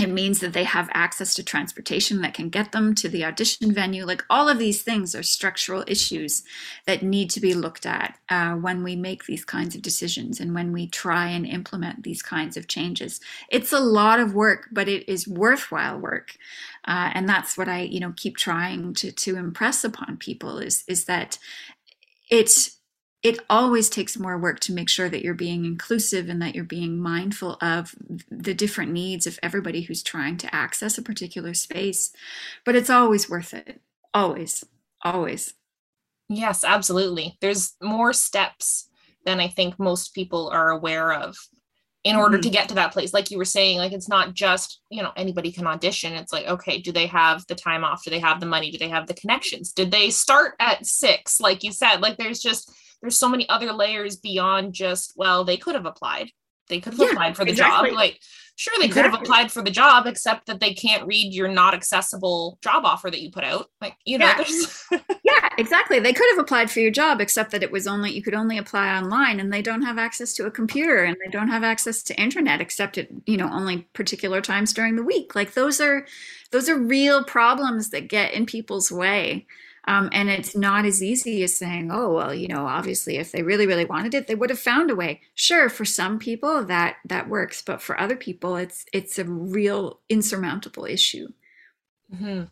[0.00, 3.72] it means that they have access to transportation that can get them to the audition
[3.72, 4.04] venue.
[4.04, 6.42] Like all of these things are structural issues
[6.86, 10.54] that need to be looked at uh, when we make these kinds of decisions and
[10.54, 13.20] when we try and implement these kinds of changes.
[13.48, 16.36] It's a lot of work, but it is worthwhile work.
[16.86, 20.84] Uh, and that's what I, you know, keep trying to, to impress upon people is,
[20.88, 21.38] is that
[22.30, 22.79] it's,
[23.22, 26.64] it always takes more work to make sure that you're being inclusive and that you're
[26.64, 27.94] being mindful of
[28.30, 32.12] the different needs of everybody who's trying to access a particular space.
[32.64, 33.80] But it's always worth it.
[34.14, 34.64] Always,
[35.02, 35.52] always.
[36.28, 37.36] Yes, absolutely.
[37.40, 38.88] There's more steps
[39.26, 41.36] than I think most people are aware of
[42.04, 42.42] in order mm-hmm.
[42.42, 45.12] to get to that place like you were saying like it's not just you know
[45.16, 48.40] anybody can audition it's like okay do they have the time off do they have
[48.40, 52.00] the money do they have the connections did they start at 6 like you said
[52.00, 56.30] like there's just there's so many other layers beyond just well they could have applied
[56.70, 57.90] they could have yeah, applied for the exactly.
[57.90, 58.20] job like
[58.56, 59.02] sure they exactly.
[59.02, 62.84] could have applied for the job except that they can't read your not accessible job
[62.84, 64.32] offer that you put out like you know
[64.90, 64.98] yeah.
[65.24, 68.22] yeah exactly they could have applied for your job except that it was only you
[68.22, 71.48] could only apply online and they don't have access to a computer and they don't
[71.48, 75.54] have access to internet except at you know only particular times during the week like
[75.54, 76.06] those are
[76.52, 79.46] those are real problems that get in people's way
[79.86, 83.42] um, and it's not as easy as saying, oh, well, you know, obviously if they
[83.42, 85.20] really, really wanted it, they would have found a way.
[85.34, 90.00] Sure, for some people that that works, but for other people, it's it's a real
[90.08, 91.28] insurmountable issue.
[92.12, 92.44] Mm-hmm.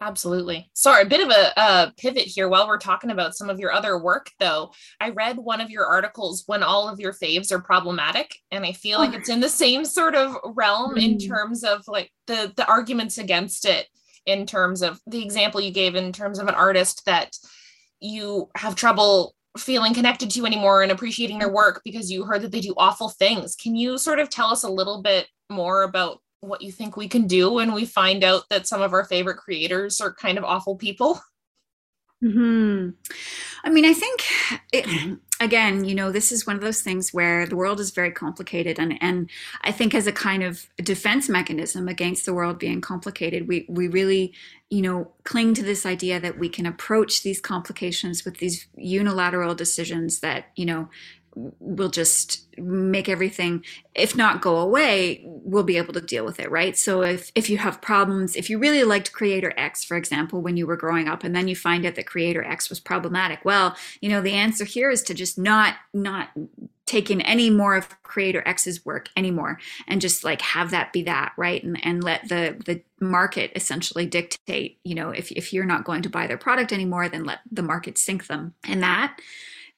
[0.00, 0.68] Absolutely.
[0.74, 3.98] Sorry, a bit of a, pivot here while we're talking about some of your other
[3.98, 4.72] work, though.
[5.00, 8.72] I read one of your articles when all of your faves are problematic, and I
[8.72, 11.02] feel like it's in the same sort of realm mm.
[11.02, 13.88] in terms of like the the arguments against it
[14.26, 17.36] in terms of the example you gave in terms of an artist that
[18.00, 22.52] you have trouble feeling connected to anymore and appreciating their work because you heard that
[22.52, 23.56] they do awful things.
[23.56, 27.08] Can you sort of tell us a little bit more about what you think we
[27.08, 30.44] can do when we find out that some of our favorite creators are kind of
[30.44, 31.20] awful people?
[32.22, 32.90] Hmm.
[33.64, 34.24] I mean, I think
[34.72, 38.10] it, again, you know, this is one of those things where the world is very
[38.10, 39.30] complicated, and and
[39.62, 43.88] I think as a kind of defense mechanism against the world being complicated, we we
[43.88, 44.32] really,
[44.70, 49.54] you know, cling to this idea that we can approach these complications with these unilateral
[49.54, 50.88] decisions that you know
[51.36, 53.62] will just make everything
[53.94, 56.76] if not go away we'll be able to deal with it right?
[56.76, 60.56] So if if you have problems if you really liked creator x for example when
[60.56, 63.76] you were growing up and then you find out that creator x was problematic well
[64.00, 66.30] you know the answer here is to just not not
[66.86, 71.02] take in any more of creator x's work anymore and just like have that be
[71.02, 71.62] that right?
[71.62, 76.00] And and let the the market essentially dictate you know if, if you're not going
[76.02, 78.54] to buy their product anymore then let the market sink them.
[78.64, 79.18] And that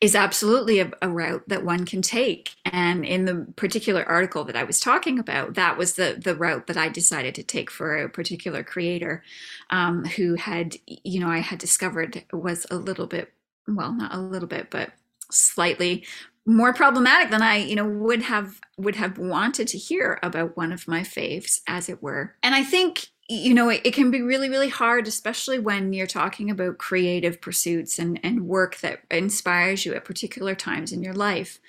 [0.01, 2.55] is absolutely a, a, route that one can take.
[2.65, 6.69] And in the particular article that I was talking about, that was the the route
[6.69, 9.23] that I decided to take for a particular creator
[9.71, 13.33] um, who had, you know, I had discovered was a little bit,
[13.67, 14.93] well, not a little bit, but
[15.31, 16.07] slightly
[16.47, 20.73] more problematic than I, you know, would have would have wanted to hear about one
[20.73, 22.37] of my faves, as it were.
[22.43, 26.07] And I think you know it, it, can be really really hard especially when you're
[26.07, 31.13] talking about creative pursuits and, and work that inspires you at particular times in your
[31.13, 31.61] life.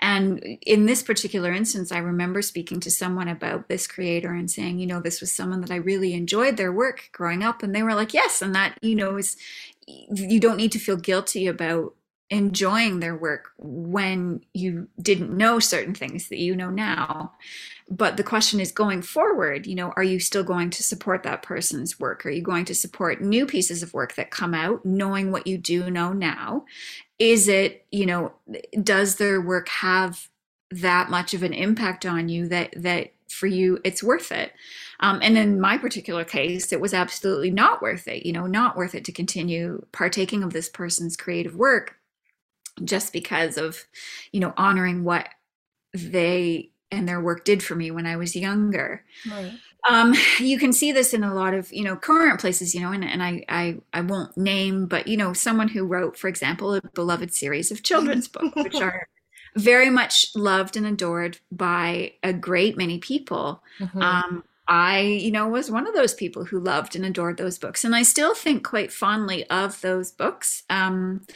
[0.00, 4.78] And in this particular instance i remember speaking to someone about this creator and saying
[4.78, 7.82] you know this was someone that i really enjoyed their work growing up and they
[7.82, 9.36] were like yes and that you know is
[9.86, 11.94] you don't need to feel guilty about
[12.30, 17.32] enjoying their work when you didn't know certain things that you know now.
[17.90, 21.42] But the question is going forward you know are you still going to support that
[21.42, 22.26] person's work?
[22.26, 25.56] Are you going to support new pieces of work that come out knowing what you
[25.56, 26.66] do know now?
[27.18, 28.32] Is it you know
[28.82, 30.28] does their work have
[30.70, 34.52] that much of an impact on you that that for you it's worth it?
[35.00, 38.76] Um, and in my particular case it was absolutely not worth it you know not
[38.76, 41.97] worth it to continue partaking of this person's creative work
[42.84, 43.84] just because of
[44.32, 45.28] you know honoring what
[45.94, 49.52] they and their work did for me when i was younger right.
[49.88, 52.92] um, you can see this in a lot of you know current places you know
[52.92, 56.74] and, and I, I i won't name but you know someone who wrote for example
[56.74, 59.06] a beloved series of children's books which are
[59.56, 63.62] very much loved and adored by a great many people.
[63.78, 64.02] Mm-hmm.
[64.02, 67.84] Um, I, you know, was one of those people who loved and adored those books.
[67.84, 70.62] And I still think quite fondly of those books.
[70.68, 71.26] Um,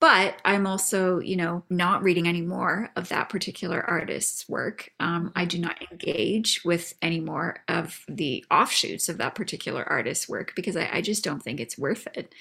[0.00, 4.92] but I'm also, you know, not reading any more of that particular artist's work.
[5.00, 10.28] Um, I do not engage with any more of the offshoots of that particular artist's
[10.28, 12.32] work because I, I just don't think it's worth it.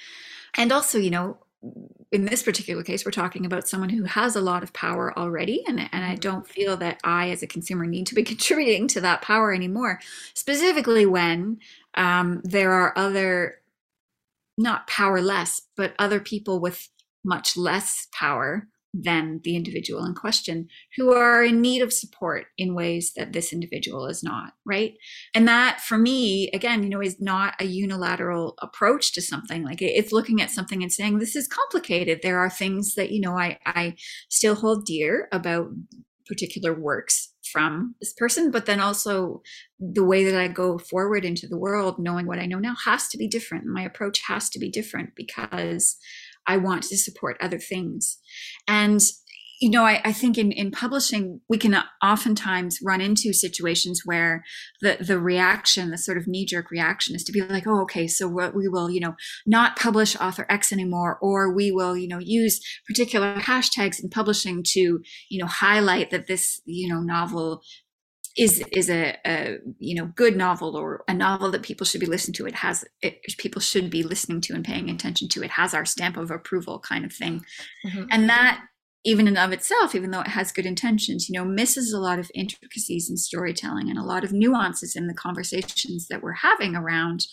[0.56, 1.38] And also, you know,
[2.12, 5.64] in this particular case, we're talking about someone who has a lot of power already.
[5.68, 9.02] And, and I don't feel that I, as a consumer, need to be contributing to
[9.02, 10.00] that power anymore,
[10.36, 11.60] specifically when
[11.96, 13.62] um, there are other,
[14.60, 16.90] not powerless, but other people with
[17.28, 22.74] much less power than the individual in question who are in need of support in
[22.74, 24.94] ways that this individual is not right?
[25.36, 29.64] And that for me again you know is not a unilateral approach to something.
[29.64, 32.22] Like it's looking at something and saying this is complicated.
[32.24, 33.96] There are things that you know i i
[34.30, 35.68] still hold dear about
[36.26, 39.42] particular works from this person but then also
[39.80, 43.08] the way that i go forward into the world knowing what i know now has
[43.08, 43.66] to be different.
[43.66, 45.98] My approach has to be different because
[46.48, 48.18] I want to support other things.
[48.68, 49.02] And
[49.60, 54.44] you know, I, I, think in, in publishing, we can oftentimes run into situations where
[54.82, 58.08] the, the reaction, the sort of knee jerk reaction is to be like, oh, okay,
[58.08, 59.16] so we will, you know,
[59.48, 64.64] not publish author X anymore, or we will, you know, use particular hashtags in publishing
[64.74, 67.62] to, you know, highlight that this, you know, novel
[68.38, 72.08] is is a, a, you know good novel or a novel that people should be
[72.08, 72.46] listening to.
[72.46, 75.44] It has it, people should be listening to and paying attention to.
[75.44, 77.44] It has our stamp of approval kind of thing.
[77.86, 78.06] Mm-hmm.
[78.12, 78.62] and that
[79.08, 82.20] even in of itself even though it has good intentions you know misses a lot
[82.20, 86.76] of intricacies in storytelling and a lot of nuances in the conversations that we're having
[86.76, 87.26] around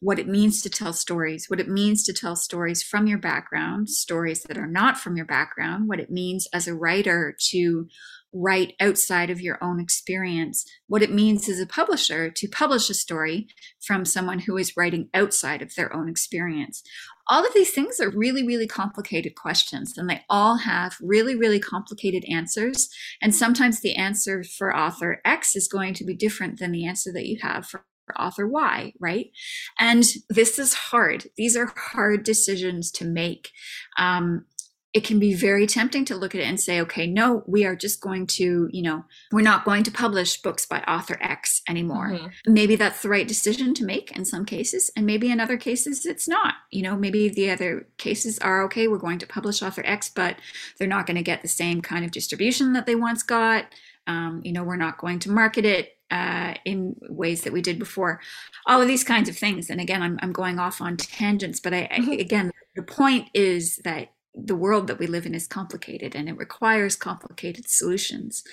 [0.00, 3.90] what it means to tell stories what it means to tell stories from your background
[3.90, 7.86] stories that are not from your background what it means as a writer to
[8.32, 12.94] write outside of your own experience, what it means as a publisher to publish a
[12.94, 13.48] story
[13.80, 16.82] from someone who is writing outside of their own experience.
[17.28, 21.60] All of these things are really, really complicated questions, and they all have really, really
[21.60, 22.88] complicated answers.
[23.20, 27.12] And sometimes the answer for author X is going to be different than the answer
[27.12, 27.84] that you have for
[28.18, 29.26] author Y, right?
[29.78, 31.26] And this is hard.
[31.36, 33.50] These are hard decisions to make.
[33.98, 34.46] Um,
[34.94, 37.76] it can be very tempting to look at it and say, okay, no, we are
[37.76, 42.12] just going to, you know, we're not going to publish books by author X anymore.
[42.12, 42.52] Mm-hmm.
[42.52, 44.90] Maybe that's the right decision to make in some cases.
[44.96, 46.54] And maybe in other cases, it's not.
[46.70, 50.36] You know, maybe the other cases are okay, we're going to publish author X, but
[50.78, 53.66] they're not going to get the same kind of distribution that they once got.
[54.06, 57.78] Um, you know, we're not going to market it uh, in ways that we did
[57.78, 58.20] before.
[58.66, 59.68] All of these kinds of things.
[59.68, 62.10] And again, I'm, I'm going off on tangents, but I, mm-hmm.
[62.10, 66.28] I again, the point is that the world that we live in is complicated and
[66.28, 68.44] it requires complicated solutions.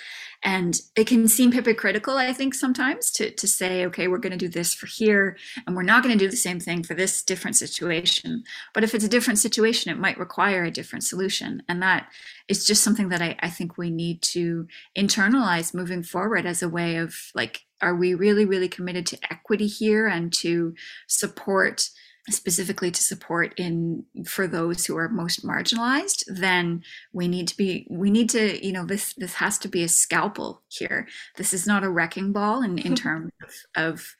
[0.43, 4.37] And it can seem hypocritical, I think, sometimes to, to say, okay, we're going to
[4.37, 7.21] do this for here and we're not going to do the same thing for this
[7.21, 8.43] different situation.
[8.73, 11.61] But if it's a different situation, it might require a different solution.
[11.67, 12.09] And that
[12.47, 16.69] is just something that I, I think we need to internalize moving forward as a
[16.69, 20.73] way of like, are we really, really committed to equity here and to
[21.07, 21.89] support?
[22.29, 26.83] Specifically to support in for those who are most marginalized then
[27.13, 29.87] we need to be we need to you know this this has to be a
[29.87, 31.07] scalpel here.
[31.37, 34.15] This is not a wrecking ball in, in terms of, of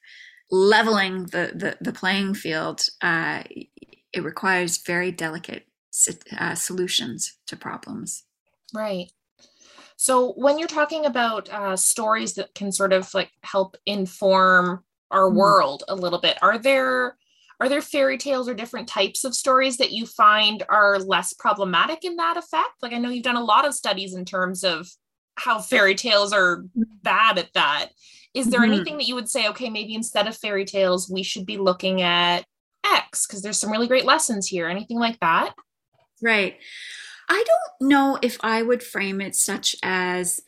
[0.52, 2.88] leveling the, the the playing field.
[3.02, 3.44] Uh,
[4.14, 5.68] it requires very delicate
[6.38, 8.24] uh, solutions to problems.
[8.74, 9.12] Right.
[9.98, 15.30] So when you're talking about uh, stories that can sort of like help inform our
[15.30, 15.36] mm.
[15.36, 17.16] world a little bit are there
[17.60, 22.04] are there fairy tales or different types of stories that you find are less problematic
[22.04, 22.82] in that effect?
[22.82, 24.88] Like i know you've done a lot of studies in terms of
[25.36, 26.64] how fairy tales are
[27.04, 27.90] bad at that.
[28.34, 28.74] Is there mm-hmm.
[28.74, 32.02] anything that you would say okay maybe instead of fairy tales we should be looking
[32.02, 32.46] at
[32.86, 35.54] x because there's some really great lessons here anything like that?
[36.22, 36.58] Right.
[37.28, 40.42] I don't know if i would frame it such as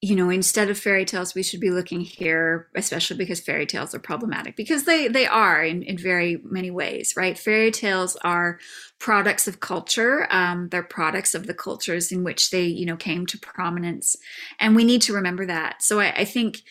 [0.00, 3.94] you know instead of fairy tales we should be looking here especially because fairy tales
[3.94, 7.38] are problematic because they they are in, in very many ways right?
[7.38, 8.58] Fairy tales are
[8.98, 13.26] products of culture um, they're products of the cultures in which they you know came
[13.26, 14.16] to prominence
[14.60, 15.82] and we need to remember that.
[15.82, 16.62] So i, I think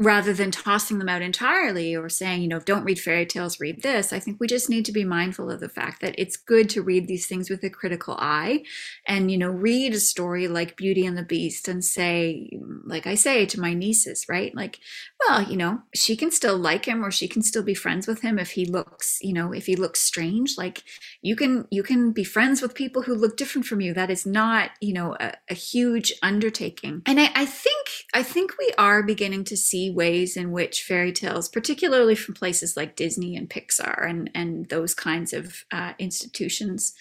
[0.00, 3.82] rather than tossing them out entirely or saying, you know, don't read fairy tales, read
[3.82, 6.70] this, I think we just need to be mindful of the fact that it's good
[6.70, 8.62] to read these things with a critical eye
[9.06, 12.48] and, you know, read a story like Beauty and the Beast and say,
[12.86, 14.54] like I say to my nieces, right?
[14.54, 14.78] Like,
[15.28, 18.22] well, you know, she can still like him or she can still be friends with
[18.22, 20.56] him if he looks, you know, if he looks strange.
[20.56, 20.82] Like
[21.20, 23.92] you can, you can be friends with people who look different from you.
[23.92, 27.02] That is not, you know, a, a huge undertaking.
[27.04, 31.12] And I, I think, I think we are beginning to see ways in which fairy
[31.12, 36.94] tales, particularly from places like Disney and Pixar and, and those kinds of uh, institutions,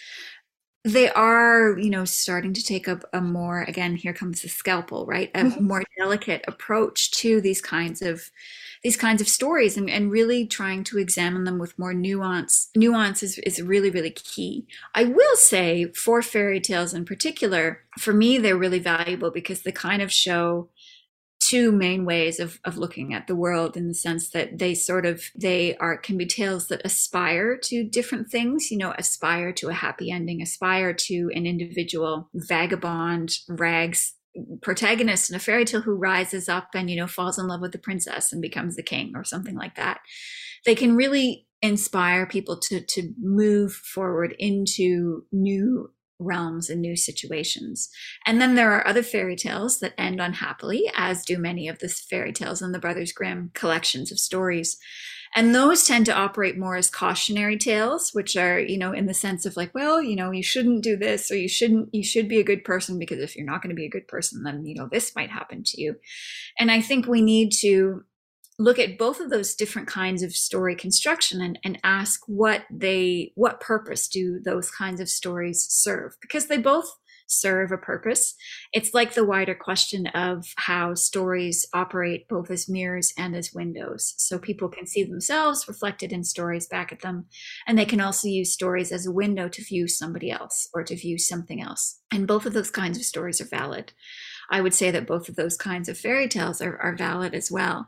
[0.86, 5.06] they are, you know, starting to take up a more, again, here comes the scalpel,
[5.06, 5.30] right?
[5.36, 5.64] A mm-hmm.
[5.66, 8.32] more delicate approach to these kinds of
[8.82, 12.70] these kinds of stories and, and really trying to examine them with more nuance.
[12.78, 14.66] Nuance is, is really, really key.
[14.96, 19.74] I will say for fairy tales in particular, for me, they're really valuable because they
[19.74, 20.70] kind of show
[21.50, 25.06] two main ways of, of looking at the world in the sense that they sort
[25.06, 29.70] of they are can be tales that aspire to different things you know aspire to
[29.70, 34.14] a happy ending aspire to an individual vagabond rags
[34.62, 37.72] protagonist in a fairy tale who rises up and you know falls in love with
[37.72, 40.00] the princess and becomes the king or something like that.
[40.66, 47.90] They can really inspire people to to move forward into new realms and new situations.
[48.26, 51.90] And then there are other fairy tales that end unhappily, as do many of the
[51.90, 54.78] fairy tales in the Brothers Grimm collections of stories.
[55.36, 59.14] And those tend to operate more as cautionary tales, which are, you know, in the
[59.14, 62.28] sense of like, well, you know, you shouldn't do this or you shouldn't, you should
[62.28, 64.66] be a good person because if you're not going to be a good person, then,
[64.66, 65.96] you know, this might happen to you.
[66.58, 68.04] And I think we need to
[68.60, 73.32] look at both of those different kinds of story construction and, and ask what they
[73.36, 76.18] what purpose do those kinds of stories serve?
[76.22, 76.94] Because they both
[77.30, 78.36] serve a purpose.
[78.74, 84.16] It's like the wider question of how stories operate both as mirrors and as windows.
[84.18, 87.26] So people can see themselves reflected in stories back at them
[87.68, 90.96] and they can also use stories as a window to view somebody else or to
[90.96, 92.02] view something else.
[92.12, 93.94] And both of those kinds of stories are valid
[94.50, 97.52] I would say that both of those kinds of fairy tales are, are valid as
[97.52, 97.88] well.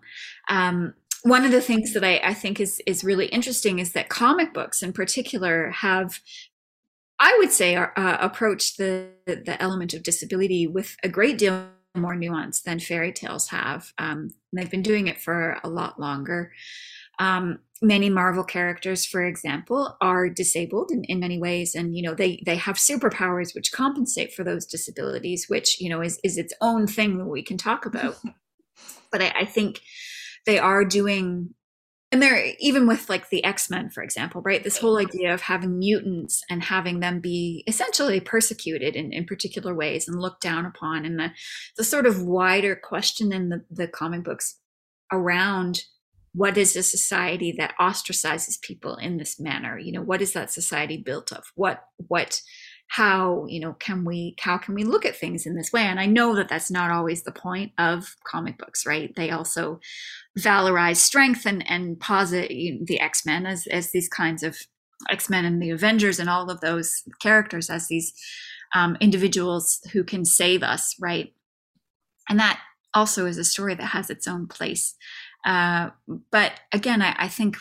[0.50, 0.94] Um,
[1.24, 4.54] one of the things that I, I, think is is really interesting is that comic
[4.54, 6.20] books in particular have
[7.20, 11.68] I would say are, uh, approached the the element of disability with a great deal
[11.96, 13.92] more nuance than fairy tales have.
[13.98, 16.54] Um, they've been doing it for a lot longer.
[17.20, 22.14] Um, many Marvel characters, for example, are disabled in, in many ways, and you know
[22.14, 26.54] they they have superpowers which compensate for those disabilities, which you know is is its
[26.62, 28.18] own thing that we can talk about.
[29.12, 29.82] but I, I think
[30.46, 31.54] they are doing
[32.12, 35.80] and they're even with like the x-men for example right this whole idea of having
[35.80, 41.06] mutants and having them be essentially persecuted in, in particular ways and looked down upon
[41.06, 41.32] and the,
[41.78, 44.58] the sort of wider question in the, the comic books
[45.12, 45.84] around
[46.34, 49.78] what is a society that ostracizes people in this manner?
[49.78, 51.44] You know what is that society built of?
[51.56, 52.42] What what
[52.88, 55.84] how you know can we how can we look at things in this way?
[55.84, 59.14] And i know that that's not always the point of comic books right?
[59.16, 59.80] They also
[60.40, 64.58] valorize strength and and posit the x-men as as these kinds of
[65.10, 68.14] x-men and the avengers and all of those characters as these
[68.74, 71.34] um, individuals who can save us right?
[72.30, 72.62] And that
[72.94, 74.96] also is a story that has its own place
[75.46, 75.90] uh,
[76.32, 77.58] but again, I, I think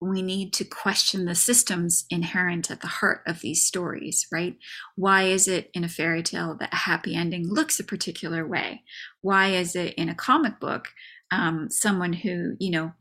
[0.00, 4.56] we need to question the systems inherent at the heart of these stories, right?
[4.94, 8.82] Why is it in a fairy tale that a happy ending looks a particular way?
[9.22, 10.88] Why is it in a comic book
[11.32, 12.92] um, someone who, you know,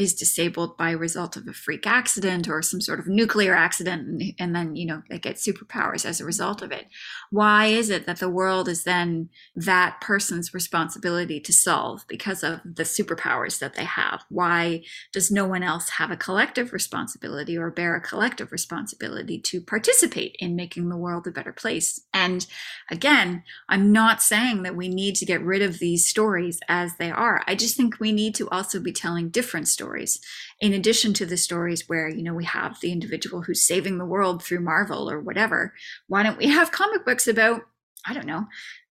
[0.00, 4.06] is disabled by a result of a freak accident or some sort of nuclear accident
[4.06, 6.86] and, and, then you know they get superpowers as a result of it.
[7.30, 12.60] Why is it that the world is then that person's responsibility to solve because of
[12.64, 14.24] the superpowers that they have?
[14.30, 14.82] Why
[15.12, 20.34] does no one else have a collective responsibility or bear a collective responsibility to participate
[20.40, 22.00] in making the world a better place?
[22.14, 22.46] And
[22.90, 27.10] again i'm not saying that we need to get rid of these stories as they
[27.10, 27.42] are.
[27.46, 30.20] I just think we need to also be telling different stories stories.
[30.60, 34.04] In addition to the stories where you know we have the individual who's saving the
[34.04, 35.74] world through marvel or whatever
[36.06, 37.62] why don't we have comic books about
[38.06, 38.46] i don't know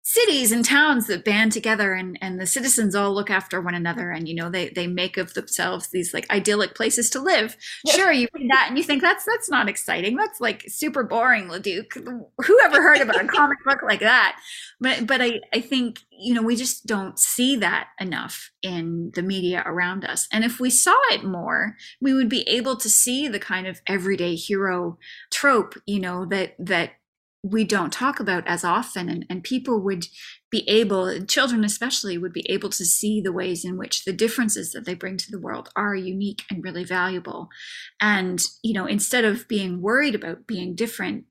[0.07, 4.11] cities and towns that band together and, and the citizens all look after one another
[4.11, 7.57] and you know they, they make of themselves these like idyllic places to live.
[7.85, 7.95] Yeah.
[7.95, 10.17] sure you read that and you think that's that's not exciting.
[10.17, 11.95] That's like super boring leduc.
[11.95, 14.39] Who ever heard about a comic book like that?
[14.79, 19.23] But but I, I think you know we just don't see that enough in the
[19.23, 20.29] media around us.
[20.31, 23.81] And if we saw it more we would be able to see the kind of
[23.87, 24.99] everyday hero
[25.31, 26.91] trope you know that that
[27.45, 30.07] we don't talk about as often and, and people would
[30.51, 34.73] be able children especially would be able to see the ways in which the differences
[34.73, 37.49] that they bring to the world are unique and really valuable
[38.01, 41.25] and you know instead of being worried about being different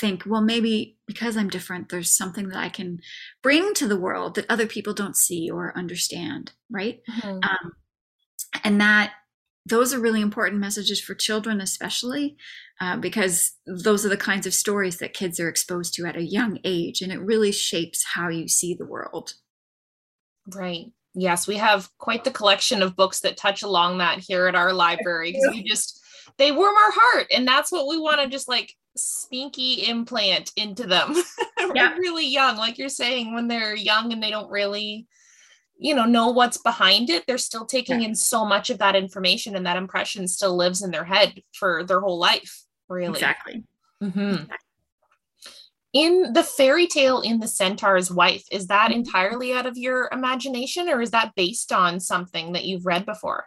[0.00, 2.98] think well maybe because i'm different there's something that i can
[3.40, 7.38] bring to the world that other people don't see or understand right mm-hmm.
[7.42, 7.72] um,
[8.64, 9.12] and that
[9.66, 12.36] those are really important messages for children, especially
[12.80, 16.24] uh, because those are the kinds of stories that kids are exposed to at a
[16.24, 19.34] young age, and it really shapes how you see the world.
[20.52, 20.86] Right.
[21.14, 24.72] Yes, we have quite the collection of books that touch along that here at our
[24.72, 26.00] library because we just
[26.38, 30.86] they warm our heart, and that's what we want to just like spinky implant into
[30.86, 31.14] them.
[31.74, 31.94] yeah.
[31.94, 35.06] really young, like you're saying, when they're young and they don't really
[35.82, 38.08] you know know what's behind it they're still taking yeah.
[38.08, 41.84] in so much of that information and that impression still lives in their head for
[41.84, 43.64] their whole life really exactly,
[44.02, 44.30] mm-hmm.
[44.30, 44.56] exactly.
[45.92, 49.00] in the fairy tale in the centaur's wife is that mm-hmm.
[49.00, 53.46] entirely out of your imagination or is that based on something that you've read before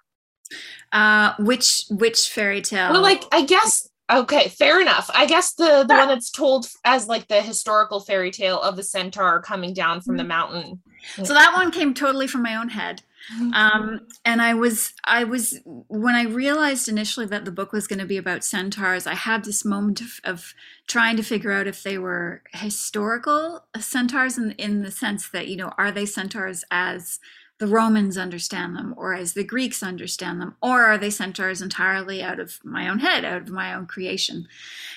[0.92, 5.86] uh which which fairy tale well like i guess okay fair enough i guess the
[5.88, 10.02] the one that's told as like the historical fairy tale of the centaur coming down
[10.02, 10.28] from the mm-hmm.
[10.30, 10.82] mountain
[11.24, 13.04] so that one came totally from my own head.
[13.34, 13.54] Mm-hmm.
[13.54, 18.00] Um, and I was, I was, when I realized initially that the book was going
[18.00, 20.54] to be about centaurs, I had this moment of, of
[20.88, 25.56] trying to figure out if they were historical centaurs in, in the sense that, you
[25.56, 27.20] know, are they centaurs as
[27.58, 32.22] the Romans understand them or as the Greeks understand them, or are they centaurs entirely
[32.22, 34.48] out of my own head, out of my own creation?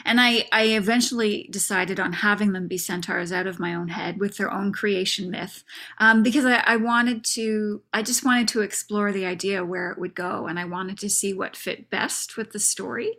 [0.05, 4.19] And I, I eventually decided on having them be centaurs out of my own head
[4.19, 5.63] with their own creation myth
[5.99, 9.99] um, because I, I wanted to, I just wanted to explore the idea where it
[9.99, 13.19] would go and I wanted to see what fit best with the story.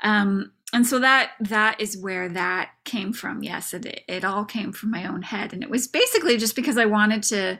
[0.00, 4.72] Um, and so that that is where that came from yes it, it all came
[4.72, 7.58] from my own head and it was basically just because i wanted to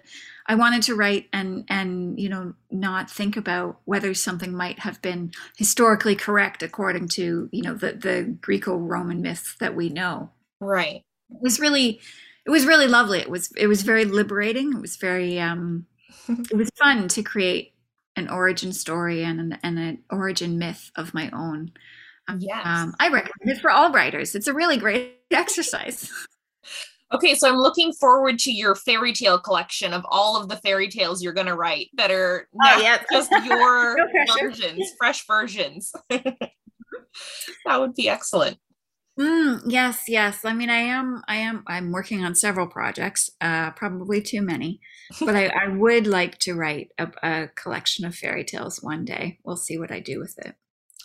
[0.48, 5.02] I wanted to write and and you know not think about whether something might have
[5.02, 10.30] been historically correct according to you know the the Greco-Roman myths that we know.
[10.60, 11.02] Right.
[11.30, 12.00] It was really
[12.44, 13.18] it was really lovely.
[13.18, 14.72] It was it was very liberating.
[14.72, 15.86] It was very um
[16.28, 17.72] it was fun to create
[18.14, 21.72] an origin story and an, and an origin myth of my own.
[22.38, 22.62] Yes.
[22.64, 24.34] Um, I recommend it for all writers.
[24.34, 26.10] It's a really great exercise.
[27.14, 30.88] Okay, so I'm looking forward to your fairy tale collection of all of the fairy
[30.88, 33.00] tales you're going to write that are oh, yeah.
[33.12, 35.92] just your no versions, fresh versions.
[36.10, 38.58] that would be excellent.
[39.18, 40.44] Mm, yes, yes.
[40.44, 44.80] I mean, I am, I am, I'm working on several projects, uh, probably too many,
[45.20, 49.38] but I, I would like to write a, a collection of fairy tales one day.
[49.42, 50.54] We'll see what I do with it.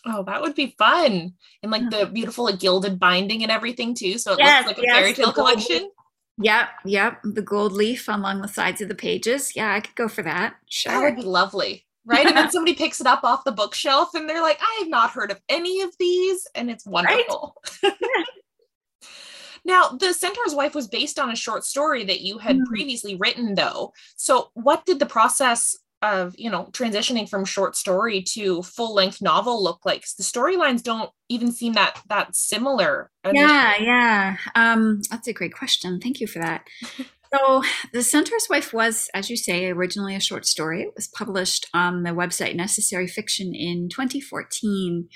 [0.06, 1.34] Oh, that would be fun.
[1.62, 4.18] And like the beautiful like, gilded binding and everything too.
[4.18, 5.91] So it yes, looks like a yes, fairy tale collection.
[6.39, 7.20] Yep, yep.
[7.24, 9.56] The gold leaf along the sides of the pages.
[9.56, 10.56] Yeah, I could go for that.
[10.68, 10.93] Sure.
[10.93, 11.86] That would be lovely.
[12.04, 12.26] Right.
[12.26, 15.12] and then somebody picks it up off the bookshelf and they're like, I have not
[15.12, 16.47] heard of any of these.
[16.56, 17.56] And it's wonderful.
[17.84, 17.93] Right?
[19.66, 22.66] now, The Centaur's Wife was based on a short story that you had mm.
[22.66, 23.93] previously written, though.
[24.16, 29.22] So, what did the process of you know transitioning from short story to full length
[29.22, 33.12] novel look like the storylines don't even seem that that similar.
[33.26, 34.38] Yeah yeah.
[34.56, 35.99] Um that's a great question.
[35.99, 36.66] Thank you for that.
[37.34, 40.82] So the centaur's wife was as you say originally a short story.
[40.82, 45.08] It was published on the website necessary fiction in 2014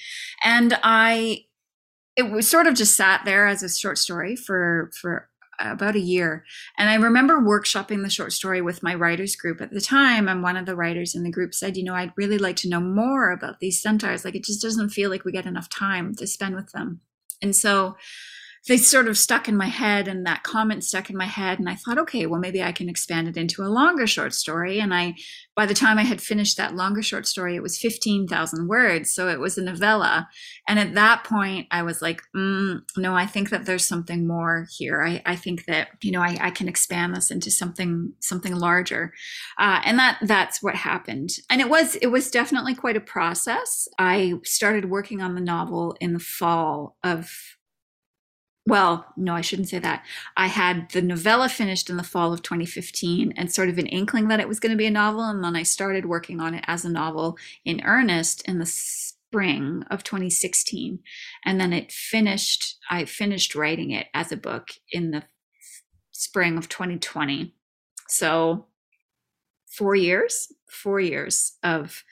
[0.41, 1.39] and i
[2.15, 5.29] it was sort of just sat there as a short story for for
[5.59, 6.45] about a year.
[6.77, 10.27] And I remember workshopping the short story with my writers group at the time.
[10.27, 12.69] And one of the writers in the group said, you know, I'd really like to
[12.69, 14.25] know more about these centaurs.
[14.25, 17.01] Like it just doesn't feel like we get enough time to spend with them.
[17.41, 17.95] And so
[18.67, 21.69] they sort of stuck in my head and that comment stuck in my head and
[21.69, 24.79] i thought okay well maybe i can expand it into a longer short story.
[24.79, 25.15] And i
[25.55, 29.29] by the time i had finished that longer short story it was 15000 words so
[29.29, 30.27] it was a novella.
[30.67, 34.67] And at that point i was like mm, no i think that there's something more
[34.77, 35.03] here.
[35.03, 39.13] I, I think that you know I, I, can expand this into something something larger.
[39.57, 41.31] Uh, and that that's what happened.
[41.49, 43.87] And it was it was definitely quite a process.
[43.99, 47.29] I started working on the novel in the fall of
[48.67, 50.03] well, no, I shouldn't say that.
[50.35, 54.27] I had the novella finished in the fall of 2015 and sort of an inkling
[54.29, 55.23] that it was going to be a novel.
[55.23, 59.83] And then I started working on it as a novel in earnest in the spring
[59.91, 60.99] of 2016.
[61.45, 65.23] And then it finished, I finished writing it as a book in the
[66.11, 67.53] spring of 2020.
[68.07, 68.65] So
[69.67, 72.03] four years, four years of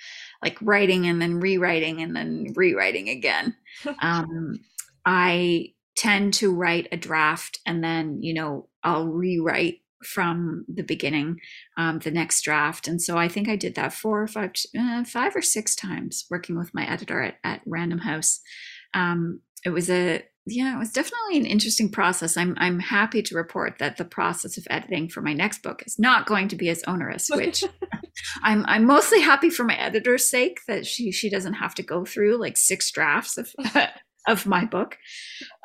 [0.43, 3.55] like writing and then rewriting and then rewriting again.
[4.03, 4.59] um,
[5.03, 5.73] I
[6.03, 11.39] tend to write a draft and then, you know, I'll rewrite from the beginning,
[11.77, 12.89] um, the next draft.
[12.89, 16.25] And so I think I did that four or five, uh, five or six times
[16.29, 18.41] working with my editor at, at Random House.
[18.93, 22.35] Um, it was a, yeah, it was definitely an interesting process.
[22.35, 25.97] I'm I'm happy to report that the process of editing for my next book is
[25.97, 27.63] not going to be as onerous, which
[28.43, 32.03] I'm I'm mostly happy for my editor's sake that she she doesn't have to go
[32.03, 33.53] through like six drafts of
[34.27, 34.97] of my book.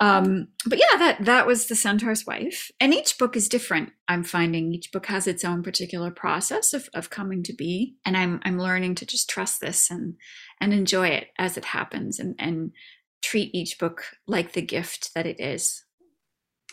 [0.00, 3.90] Um, but yeah, that that was the Centaur's Wife, and each book is different.
[4.08, 8.16] I'm finding each book has its own particular process of of coming to be, and
[8.16, 10.16] I'm I'm learning to just trust this and
[10.60, 12.72] and enjoy it as it happens, and and
[13.22, 15.84] treat each book like the gift that it is.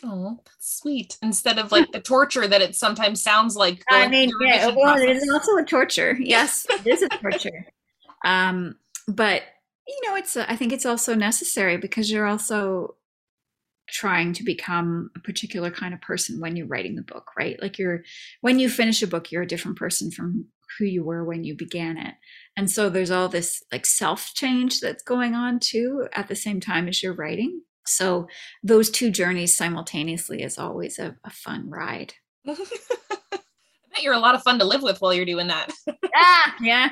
[0.04, 1.16] Oh, that's sweet.
[1.22, 3.82] Instead of like the torture that it sometimes sounds like.
[3.90, 6.16] I mean, yeah, well, it is also a torture.
[6.20, 7.66] Yes, it is a torture.
[8.24, 8.76] Um,
[9.06, 9.42] but
[9.86, 12.96] you know, it's a, I think it's also necessary because you're also
[13.88, 17.60] trying to become a particular kind of person when you're writing the book, right?
[17.62, 18.02] Like you're
[18.40, 20.46] when you finish a book, you're a different person from
[20.78, 22.14] who you were when you began it.
[22.56, 26.60] And so there's all this like self change that's going on too at the same
[26.60, 27.62] time as you're writing.
[27.86, 28.26] So
[28.64, 32.14] those two journeys simultaneously is always a, a fun ride.
[34.02, 35.72] you're a lot of fun to live with while you're doing that.
[36.14, 36.88] yeah, yeah.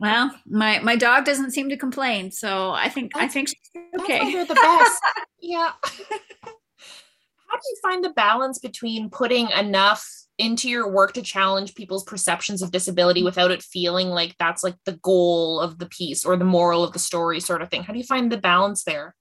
[0.00, 4.00] Well, my my dog doesn't seem to complain, so I think that's, I think she's
[4.00, 4.28] okay.
[4.28, 5.02] You're the best.
[5.40, 5.72] yeah.
[5.82, 10.04] How do you find the balance between putting enough
[10.38, 14.74] into your work to challenge people's perceptions of disability without it feeling like that's like
[14.84, 17.84] the goal of the piece or the moral of the story sort of thing?
[17.84, 19.14] How do you find the balance there?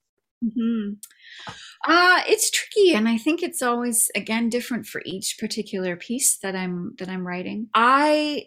[0.44, 0.94] Mm-hmm.
[1.86, 6.56] Uh, it's tricky, and I think it's always again different for each particular piece that
[6.56, 7.68] I'm that I'm writing.
[7.76, 8.46] I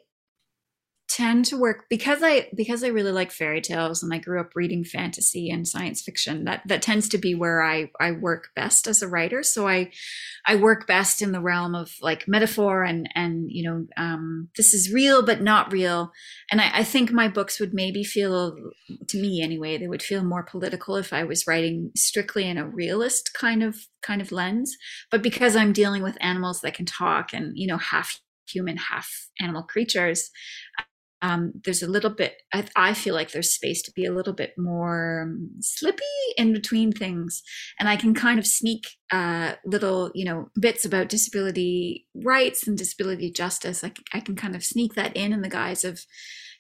[1.17, 4.51] tend to work because I because I really like fairy tales and I grew up
[4.55, 6.45] reading fantasy and science fiction.
[6.45, 9.43] That that tends to be where I I work best as a writer.
[9.43, 9.93] So I
[10.47, 14.75] I work best in the realm of like metaphor and and you know um, this
[14.75, 16.13] is real but not real.
[16.53, 18.55] And I, I think my books would maybe feel
[19.09, 22.69] to me anyway they would feel more political if I was writing strictly in a
[22.69, 24.77] realist kind of kind of lens.
[25.11, 29.11] But because I'm dealing with animals that can talk and you know half human half
[29.41, 30.31] animal creatures
[31.23, 34.33] um, there's a little bit I, I, feel like there's space to be a little
[34.33, 36.05] bit more um, slippy
[36.37, 37.43] in between things.
[37.81, 42.77] And i can kind of sneak uh, little you know bits about disability rights and
[42.77, 43.83] disability justice.
[43.83, 46.01] I, I can kind of sneak that in in the guise of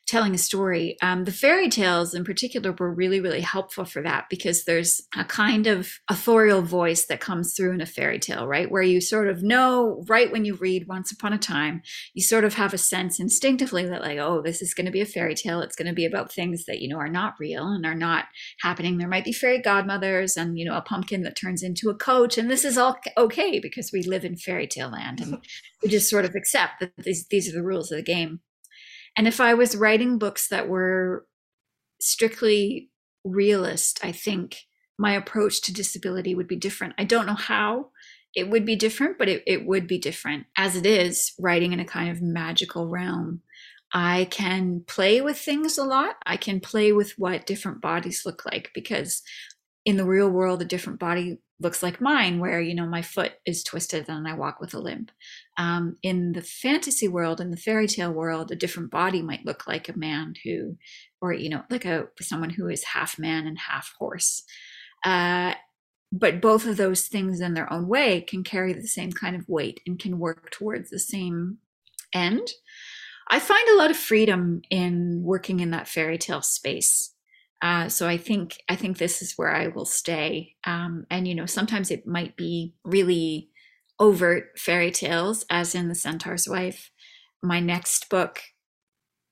[0.06, 0.96] telling a story.
[1.02, 5.24] Um, the fairy tales in particular were really, really helpful for that because there's a
[5.24, 8.70] kind of authorial voice that comes through in a fairy tale, right?
[8.70, 11.82] Where you sort of know right when you read Once Upon a Time,
[12.14, 15.00] you sort of have a sense instinctively that, like, oh, this is going to be
[15.00, 15.60] a fairy tale.
[15.60, 18.26] It's going to be about things that, you know, are not real and are not
[18.60, 18.98] happening.
[18.98, 22.38] There might be fairy godmothers and, you know, a pumpkin that turns into a coach.
[22.38, 25.38] And this is all okay because we live in fairy tale land and
[25.82, 28.40] we just sort of accept that these, these are the rules of the game.
[29.16, 31.26] And if I was writing books that were
[32.00, 32.90] strictly
[33.24, 34.58] realist, I think
[34.98, 36.94] my approach to disability would be different.
[36.98, 37.90] I don't know how
[38.34, 40.46] it would be different, but it, it would be different.
[40.56, 43.40] As it is, writing in a kind of magical realm,
[43.92, 46.16] I can play with things a lot.
[46.26, 49.22] I can play with what different bodies look like because
[49.86, 53.32] in the real world, a different body looks like mine, where you know my foot
[53.46, 55.10] is twisted and I walk with a limp.
[55.56, 59.66] Um, in the fantasy world, in the fairy tale world, a different body might look
[59.66, 60.76] like a man who,
[61.20, 64.42] or you know, like a someone who is half man and half horse.
[65.04, 65.54] Uh,
[66.12, 69.48] but both of those things, in their own way, can carry the same kind of
[69.48, 71.58] weight and can work towards the same
[72.12, 72.48] end.
[73.28, 77.12] I find a lot of freedom in working in that fairy tale space.
[77.62, 80.54] Uh, so I think I think this is where I will stay.
[80.64, 83.50] Um, and you know, sometimes it might be really
[83.98, 86.90] overt fairy tales, as in The Centaur's Wife.
[87.42, 88.40] My next book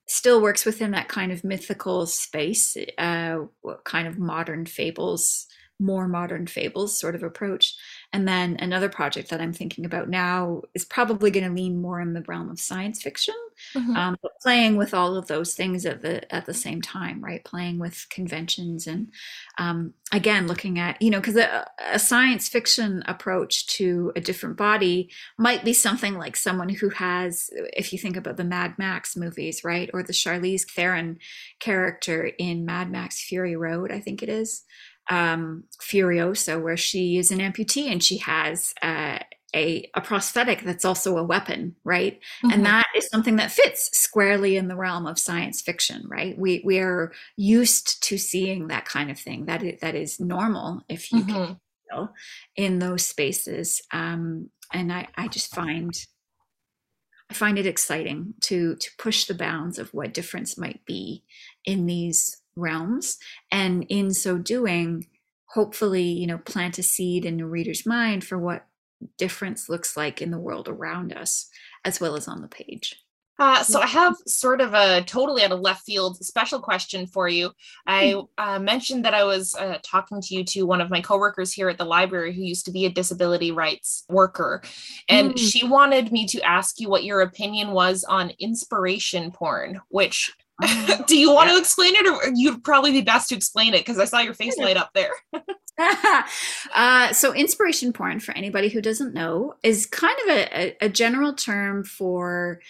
[0.08, 3.38] still works within that kind of mythical space, uh,
[3.84, 5.46] kind of modern fables,
[5.78, 7.74] more modern fables sort of approach.
[8.14, 12.00] And then another project that I'm thinking about now is probably going to lean more
[12.00, 13.34] in the realm of science fiction,
[13.74, 13.96] mm-hmm.
[13.96, 17.44] um, but playing with all of those things at the at the same time, right?
[17.44, 19.10] Playing with conventions and
[19.58, 24.56] um, again looking at you know because a, a, science fiction approach to a different
[24.56, 29.16] body might be something like someone who has, if you think about the Mad Max
[29.16, 31.18] movies, right, or the Charlize Theron
[31.58, 34.62] character in Mad Max Fury Road, I think it is
[35.10, 39.18] um, Furiosa, where she is an amputee and she has uh,
[39.54, 42.20] a, a prosthetic that's also a weapon, right?
[42.42, 42.50] Mm-hmm.
[42.50, 46.36] And that is something that fits squarely in the realm of science fiction, right?
[46.36, 49.46] We we are used to seeing that kind of thing.
[49.46, 51.54] That is, that is normal, if you mm-hmm.
[51.92, 52.08] can,
[52.56, 53.82] in those spaces.
[53.92, 55.92] Um, and I I just find
[57.30, 61.24] I find it exciting to to push the bounds of what difference might be
[61.64, 63.18] in these realms
[63.50, 65.06] and in so doing
[65.46, 68.66] hopefully you know plant a seed in the reader's mind for what
[69.18, 71.48] difference looks like in the world around us
[71.84, 73.04] as well as on the page
[73.38, 77.28] uh, so I have sort of a totally out of left field special question for
[77.28, 77.50] you.
[77.86, 78.20] I hmm.
[78.38, 81.68] uh, mentioned that I was uh, talking to you to one of my coworkers here
[81.68, 84.62] at the library who used to be a disability rights worker,
[85.08, 85.38] and mm.
[85.38, 90.32] she wanted me to ask you what your opinion was on inspiration porn, which
[91.06, 91.54] Do you want yeah.
[91.54, 94.34] to explain it, or you'd probably be best to explain it because I saw your
[94.34, 95.10] face light up there.
[96.74, 101.32] uh, so, inspiration porn, for anybody who doesn't know, is kind of a, a general
[101.32, 102.60] term for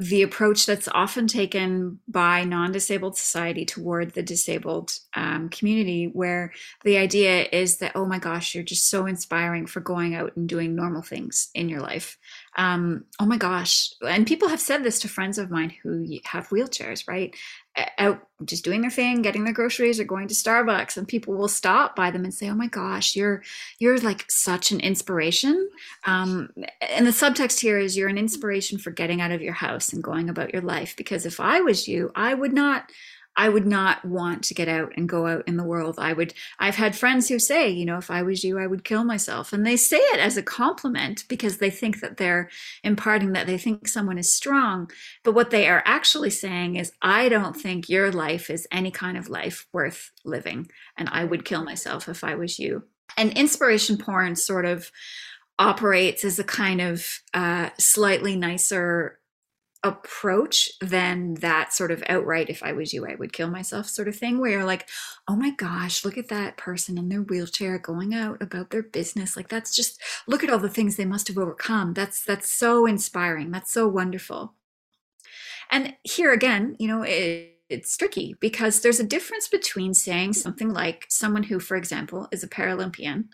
[0.00, 6.96] the approach that's often taken by non-disabled society toward the disabled um, community where the
[6.96, 10.74] idea is that oh my gosh you're just so inspiring for going out and doing
[10.74, 12.16] normal things in your life.
[12.56, 13.92] Um, oh my gosh.
[14.00, 17.36] And people have said this to friends of mine who have wheelchairs right
[17.98, 21.48] out just doing their thing getting their groceries or going to starbucks and people will
[21.48, 23.42] stop by them and say oh my gosh you're
[23.78, 25.68] you're like such an inspiration.
[26.04, 26.50] Um,
[26.80, 30.02] and the subtext here is you're an inspiration for getting out of your house and
[30.02, 32.90] going about your life because if i was you i would not
[33.40, 35.94] I would not want to get out and go out in the world.
[35.96, 38.84] I would, I've had friends who say, you know, if I was you, I would
[38.84, 39.54] kill myself.
[39.54, 42.50] And they say it as a compliment because they think that they're
[42.84, 44.90] imparting that they think someone is strong.
[45.24, 49.16] But what they are actually saying is, I don't think your life is any kind
[49.16, 50.68] of life worth living.
[50.98, 52.82] And I would kill myself if I was you.
[53.16, 54.92] And inspiration porn sort of
[55.58, 59.18] operates as a kind of uh, slightly nicer
[59.82, 64.08] approach than that sort of outright if i was you i would kill myself sort
[64.08, 64.86] of thing where you're like
[65.26, 69.36] oh my gosh look at that person in their wheelchair going out about their business.
[69.36, 71.94] Like that's just look at all the things they must have overcome.
[71.94, 73.50] That's that's so inspiring.
[73.50, 74.54] That's so wonderful.
[75.70, 80.72] And here again you know it, it's tricky because there's a difference between saying something
[80.72, 83.26] like someone who for example is a paralympian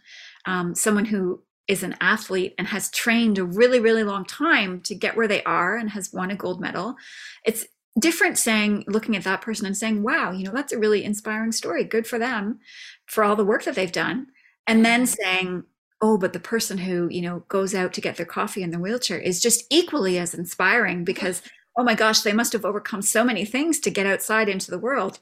[0.44, 4.94] um, someone who is an athlete and has trained a really, really long time to
[4.94, 6.96] get where they are and has won a gold medal.
[7.44, 7.66] It's
[7.98, 11.52] different saying, looking at that person and saying, wow, you know, that's a really inspiring
[11.52, 11.84] story.
[11.84, 12.60] Good for them
[13.06, 14.28] for all the work that they've done.
[14.66, 15.14] And then mm-hmm.
[15.22, 15.64] saying,
[16.00, 18.80] oh, but the person who, you know, goes out to get their coffee in their
[18.80, 21.42] wheelchair is just equally as inspiring because,
[21.76, 24.78] oh my gosh, they must have overcome so many things to get outside into the
[24.78, 25.20] world.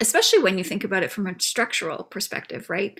[0.00, 2.98] Especially when you think about it from a structural perspective, right?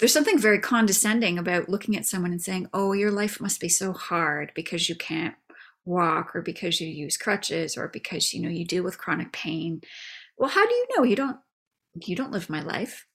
[0.00, 3.68] There's something very condescending about looking at someone and saying, "Oh, your life must be
[3.68, 5.34] so hard because you can't
[5.84, 9.82] walk or because you use crutches or because you know you deal with chronic pain."
[10.38, 11.04] Well, how do you know?
[11.04, 11.38] You don't
[11.94, 13.06] you don't live my life.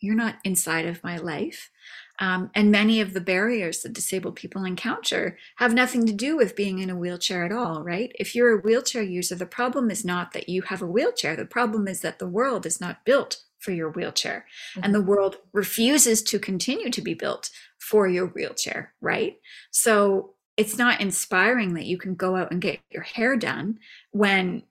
[0.00, 1.70] You're not inside of my life.
[2.18, 6.56] Um, and many of the barriers that disabled people encounter have nothing to do with
[6.56, 8.12] being in a wheelchair at all, right?
[8.18, 11.34] If you're a wheelchair user, the problem is not that you have a wheelchair.
[11.34, 14.46] The problem is that the world is not built for your wheelchair.
[14.72, 14.84] Mm-hmm.
[14.84, 19.36] And the world refuses to continue to be built for your wheelchair, right?
[19.70, 23.78] So it's not inspiring that you can go out and get your hair done
[24.12, 24.62] when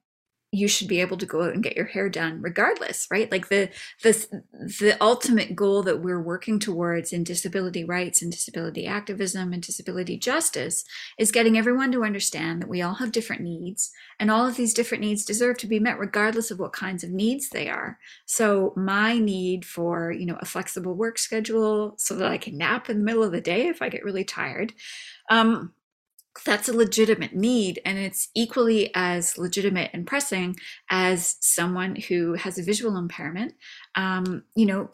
[0.56, 3.32] you should be able to go out and get your hair done regardless right?
[3.32, 3.70] Like the
[4.04, 4.42] the
[4.80, 10.18] the ultimate goal that we're working towards in disability rights and disability activism and disability
[10.18, 10.84] justice
[11.18, 14.74] is getting everyone to understand that we all have different needs and all of these
[14.74, 18.00] different needs deserve to be met regardless of what kinds of needs they are.
[18.26, 22.90] So my need for you know a flexible work schedule so that i can nap
[22.90, 24.74] in the middle of the day if i get really tired
[25.30, 25.74] um,
[26.44, 30.56] that's a legitimate need and it's equally as legitimate and pressing
[30.90, 33.54] as someone who has a visual impairment
[33.96, 34.90] um, you know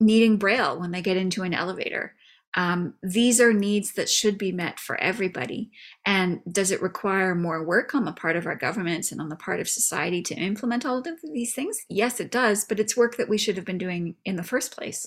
[0.00, 2.14] needing braille when they get into an elevator
[2.54, 5.70] um, these are needs that should be met for everybody.
[6.04, 9.36] And does it require more work on the part of our governments and on the
[9.36, 11.84] part of society to implement all of these things?
[11.88, 14.76] Yes, it does, but it's work that we should have been doing in the first
[14.76, 15.06] place.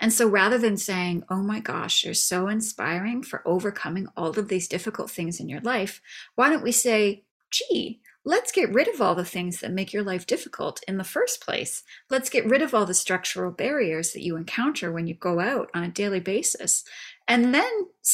[0.00, 4.48] And so rather than saying, oh my gosh, you're so inspiring for overcoming all of
[4.48, 6.00] these difficult things in your life,
[6.36, 10.02] why don't we say, gee, let's get rid of all the things that make your
[10.02, 11.82] life difficult in the first place.
[12.10, 15.70] Let's get rid of all the structural barriers that you encounter when you go out
[15.72, 16.84] on a daily basis.
[17.26, 17.70] And then,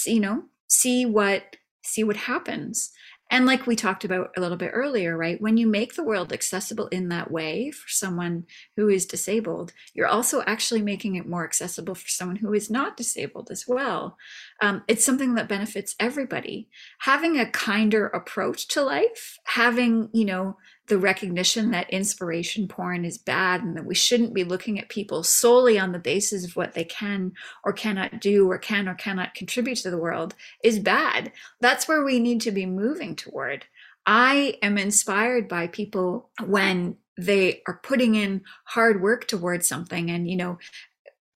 [0.06, 2.92] you know, see what see what happens.
[3.30, 5.40] And like we talked about a little bit earlier, right?
[5.40, 8.44] When you make the world accessible in that way for someone
[8.76, 12.96] who is disabled, you're also actually making it more accessible for someone who is not
[12.96, 14.16] disabled as well.
[14.60, 16.68] Um, it's something that benefits everybody.
[17.00, 23.16] Having a kinder approach to life, having, you know, the recognition that inspiration porn is
[23.16, 26.74] bad and that we shouldn't be looking at people solely on the basis of what
[26.74, 27.32] they can
[27.64, 31.32] or cannot do or can or cannot contribute to the world is bad.
[31.60, 33.64] That's where we need to be moving toward.
[34.06, 40.28] I am inspired by people when they are putting in hard work towards something and,
[40.28, 40.58] you know,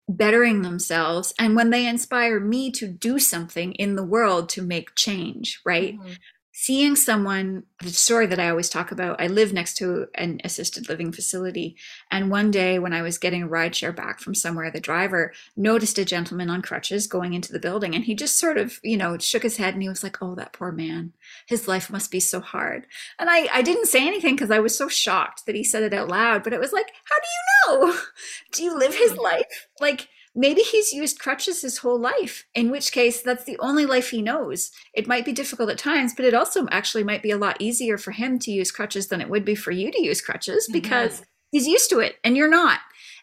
[0.09, 4.95] bettering themselves and when they inspire me to do something in the world to make
[4.95, 5.99] change right?
[5.99, 6.13] Mm-hmm
[6.61, 10.89] seeing someone the story that i always talk about i live next to an assisted
[10.89, 11.77] living facility.
[12.11, 15.33] And one day when i was getting a ride share back from somewhere the driver
[15.57, 18.97] noticed a gentleman on crutches going into the building and he just sort of you
[18.97, 21.13] know shook his head and he was like oh that poor man.
[21.47, 22.89] His life must be so hard.
[23.21, 25.95] And i i didn't say anything because i was so shocked that he said it
[25.95, 27.99] out loud but it was like how do you know?
[28.53, 29.21] Do you live his hmm.
[29.21, 29.69] life?
[29.81, 30.09] Like
[30.39, 34.23] maybe he's used crutches his whole life, in which case that's the only life he
[34.23, 34.71] knows.
[34.95, 37.99] It might be difficult at times, but it also actually might be a lot easier
[37.99, 41.15] for him to use crutches than it would be for you to use crutches because
[41.15, 41.25] mm-hmm.
[41.51, 42.79] he's used to it and you're not.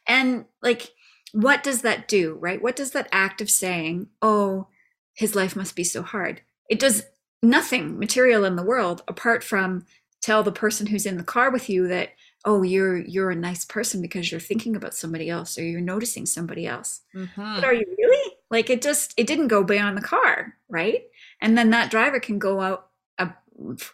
[0.06, 0.92] And like,
[1.32, 2.62] what does that do, right?
[2.62, 4.68] What does that act of saying, oh,
[5.14, 6.42] his life must be so hard?
[6.70, 7.06] It does
[7.42, 9.86] nothing material in the world apart from
[10.22, 12.10] tell the person who's in the car with you that
[12.46, 16.26] oh you're you're a nice person because you're thinking about somebody else or you're noticing
[16.26, 17.02] somebody else.
[17.14, 17.56] Mm-hmm.
[17.56, 18.34] but are you really?
[18.50, 21.04] Like it just it didn't go beyond the car right?
[21.42, 22.90] And then that driver can go out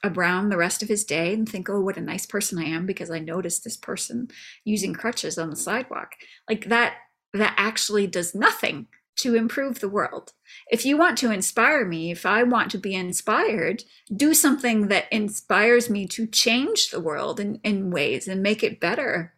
[0.03, 2.87] around the rest of his day and think oh what a nice person i am
[2.87, 4.27] because i noticed this person
[4.65, 6.13] using crutches on the sidewalk.
[6.49, 6.95] Like that
[7.33, 8.87] that actually does nothing
[9.17, 10.33] to improve the world.
[10.71, 13.83] If you want to inspire me, if I want to be inspired,
[14.15, 18.79] do something that inspires me to change the world in, in ways and make it
[18.79, 19.33] better.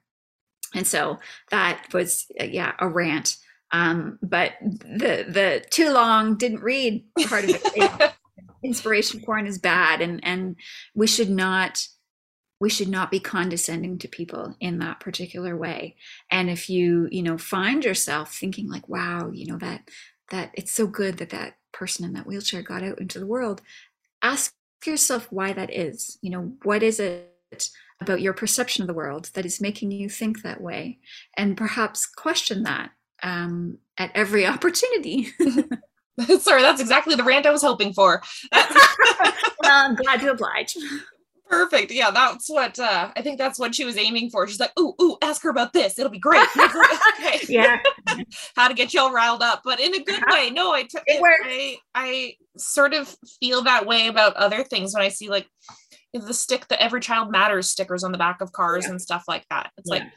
[0.74, 1.20] And so
[1.50, 3.38] that was, uh, yeah, a rant.
[3.72, 8.14] Um, but the the too long didn't read part of it.
[8.64, 10.56] Inspiration porn is bad, and and
[10.94, 11.88] we should not
[12.64, 15.97] we should not be condescending to people in that particular way.
[16.32, 19.89] And if you you know find yourself thinking like wow you know that
[20.30, 23.61] that it's so good that that person in that wheelchair got out into the world
[24.22, 24.55] ask
[24.86, 26.18] yourself why that is.
[26.22, 30.07] You know what is it about your perception of the world that is making you
[30.07, 30.99] think that way?
[31.36, 32.91] And perhaps question that
[33.24, 35.34] um, at every opportunity.
[36.39, 38.24] Sorry that's exactly the rant i was hoping for.
[39.64, 40.76] Well, i'm glad to oblige
[41.54, 41.91] perfect.
[41.91, 44.47] Yeah, that's what uh, I think that's what she was aiming for.
[44.47, 45.99] She's like, ooh, ooh, ask her about this.
[45.99, 46.47] It'll be great.
[47.20, 47.39] okay.
[47.47, 47.80] Yeah.
[48.56, 50.49] How to get y'all riled up, but in a good way.
[50.49, 51.43] No, I, t- it works.
[51.45, 55.47] I I sort of feel that way about other things when I see like
[56.14, 58.91] the stick that every child matters stickers on the back of cars yeah.
[58.91, 59.72] and stuff like that.
[59.78, 59.99] It's yeah.
[59.99, 60.08] like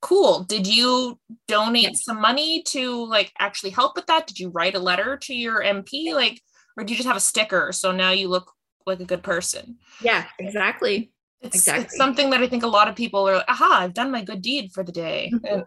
[0.00, 0.44] cool.
[0.44, 1.18] Did you
[1.48, 1.90] donate yeah.
[1.94, 4.26] some money to like actually help with that?
[4.26, 6.14] Did you write a letter to your MP?
[6.14, 6.40] Like,
[6.76, 7.72] or do you just have a sticker?
[7.72, 8.52] So now you look
[8.88, 9.78] like a good person.
[10.00, 11.12] Yeah, exactly.
[11.40, 11.84] It's, exactly.
[11.84, 14.24] it's something that I think a lot of people are like, aha, I've done my
[14.24, 15.30] good deed for the day.
[15.32, 15.46] Mm-hmm.
[15.54, 15.64] And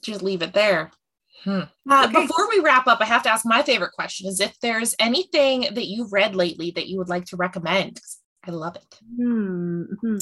[0.00, 0.90] just leave it there.
[1.44, 1.60] Hmm.
[1.88, 2.22] Uh, okay.
[2.22, 5.66] Before we wrap up, I have to ask my favorite question is if there's anything
[5.74, 8.00] that you've read lately that you would like to recommend.
[8.44, 8.98] I love it.
[9.20, 10.16] Mm-hmm.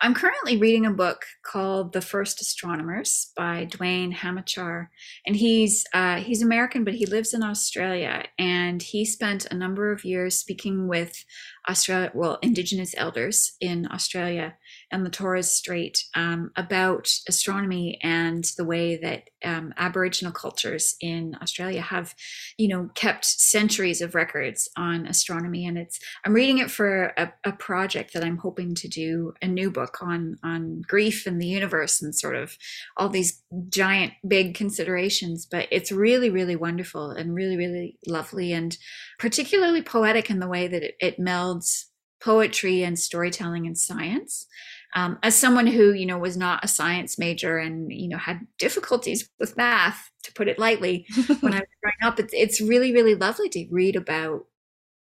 [0.00, 4.86] I'm currently reading a book called The First Astronomers by Duane Hamacher,
[5.26, 9.92] and he's uh, he's American, but he lives in Australia, and he spent a number
[9.92, 11.24] of years speaking with
[11.68, 14.56] Australia, well, Indigenous elders in Australia
[14.90, 21.36] and the Torres Strait um, about astronomy and the way that um, Aboriginal cultures in
[21.42, 22.14] Australia have,
[22.56, 25.66] you know, kept centuries of records on astronomy.
[25.66, 29.46] And it's I'm reading it for a, a project that I'm hoping to do a
[29.46, 32.56] new book on on grief and the universe and sort of
[32.96, 35.46] all these giant big considerations.
[35.46, 38.76] But it's really really wonderful and really really lovely and
[39.18, 41.84] particularly poetic in the way that it, it melds
[42.20, 44.46] poetry and storytelling and science
[44.94, 48.46] um, as someone who you know was not a science major and you know had
[48.58, 51.06] difficulties with math to put it lightly
[51.40, 54.46] when i was growing up it's, it's really really lovely to read about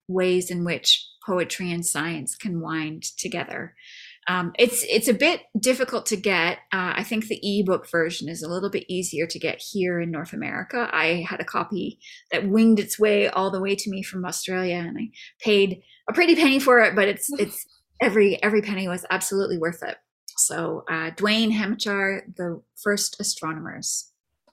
[0.08, 3.74] ways in which poetry and science can wind together
[4.30, 6.58] um, it's it's a bit difficult to get.
[6.72, 10.10] Uh, I think the ebook version is a little bit easier to get here in
[10.10, 10.88] North America.
[10.92, 11.98] I had a copy
[12.30, 15.08] that winged its way all the way to me from Australia, and I
[15.40, 16.94] paid a pretty penny for it.
[16.94, 17.66] But it's it's
[18.00, 19.96] every every penny was absolutely worth it.
[20.36, 24.10] So uh, Duane Hamacher, the first astronomers.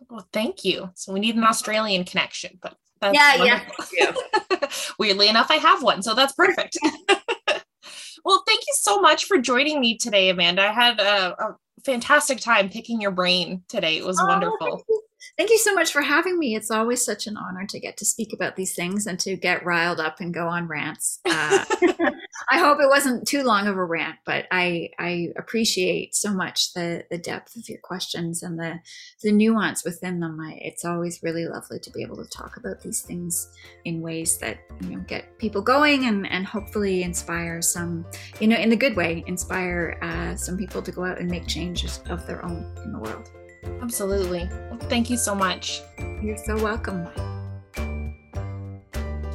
[0.10, 0.91] Well, thank you.
[0.95, 2.78] So we need an Australian connection, but
[3.14, 3.86] yeah, wonderful.
[4.00, 4.68] yeah.
[5.00, 6.78] Weirdly enough, I have one, so that's perfect.
[8.28, 10.62] Well, thank you so much for joining me today, Amanda.
[10.62, 13.95] I had a, a fantastic time picking your brain today.
[13.98, 14.84] It was oh, wonderful.
[15.38, 16.55] Thank you so much for having me.
[16.55, 19.63] It's always such an honor to get to speak about these things and to get
[19.63, 21.19] riled up and go on rants.
[21.25, 21.63] Uh,
[22.49, 26.73] I hope it wasn't too long of a rant, but I, I appreciate so much
[26.73, 28.79] the, the depth of your questions and the,
[29.21, 30.39] the nuance within them.
[30.41, 33.47] I, it's always really lovely to be able to talk about these things
[33.85, 38.07] in ways that you know get people going and, and hopefully inspire some,
[38.39, 41.45] you know, in the good way, inspire uh, some people to go out and make
[41.45, 43.29] changes of their own in the world.
[43.82, 44.49] Absolutely.
[44.89, 45.82] Thank you so much.
[46.22, 47.07] You're so welcome.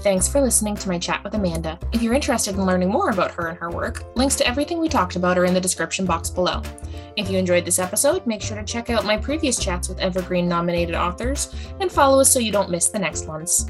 [0.02, 1.78] Thanks for listening to my chat with Amanda.
[1.92, 4.88] If you're interested in learning more about her and her work, links to everything we
[4.88, 6.60] talked about are in the description box below.
[7.16, 10.48] If you enjoyed this episode, make sure to check out my previous chats with Evergreen
[10.48, 13.66] nominated authors and follow us so you don't miss the next ones.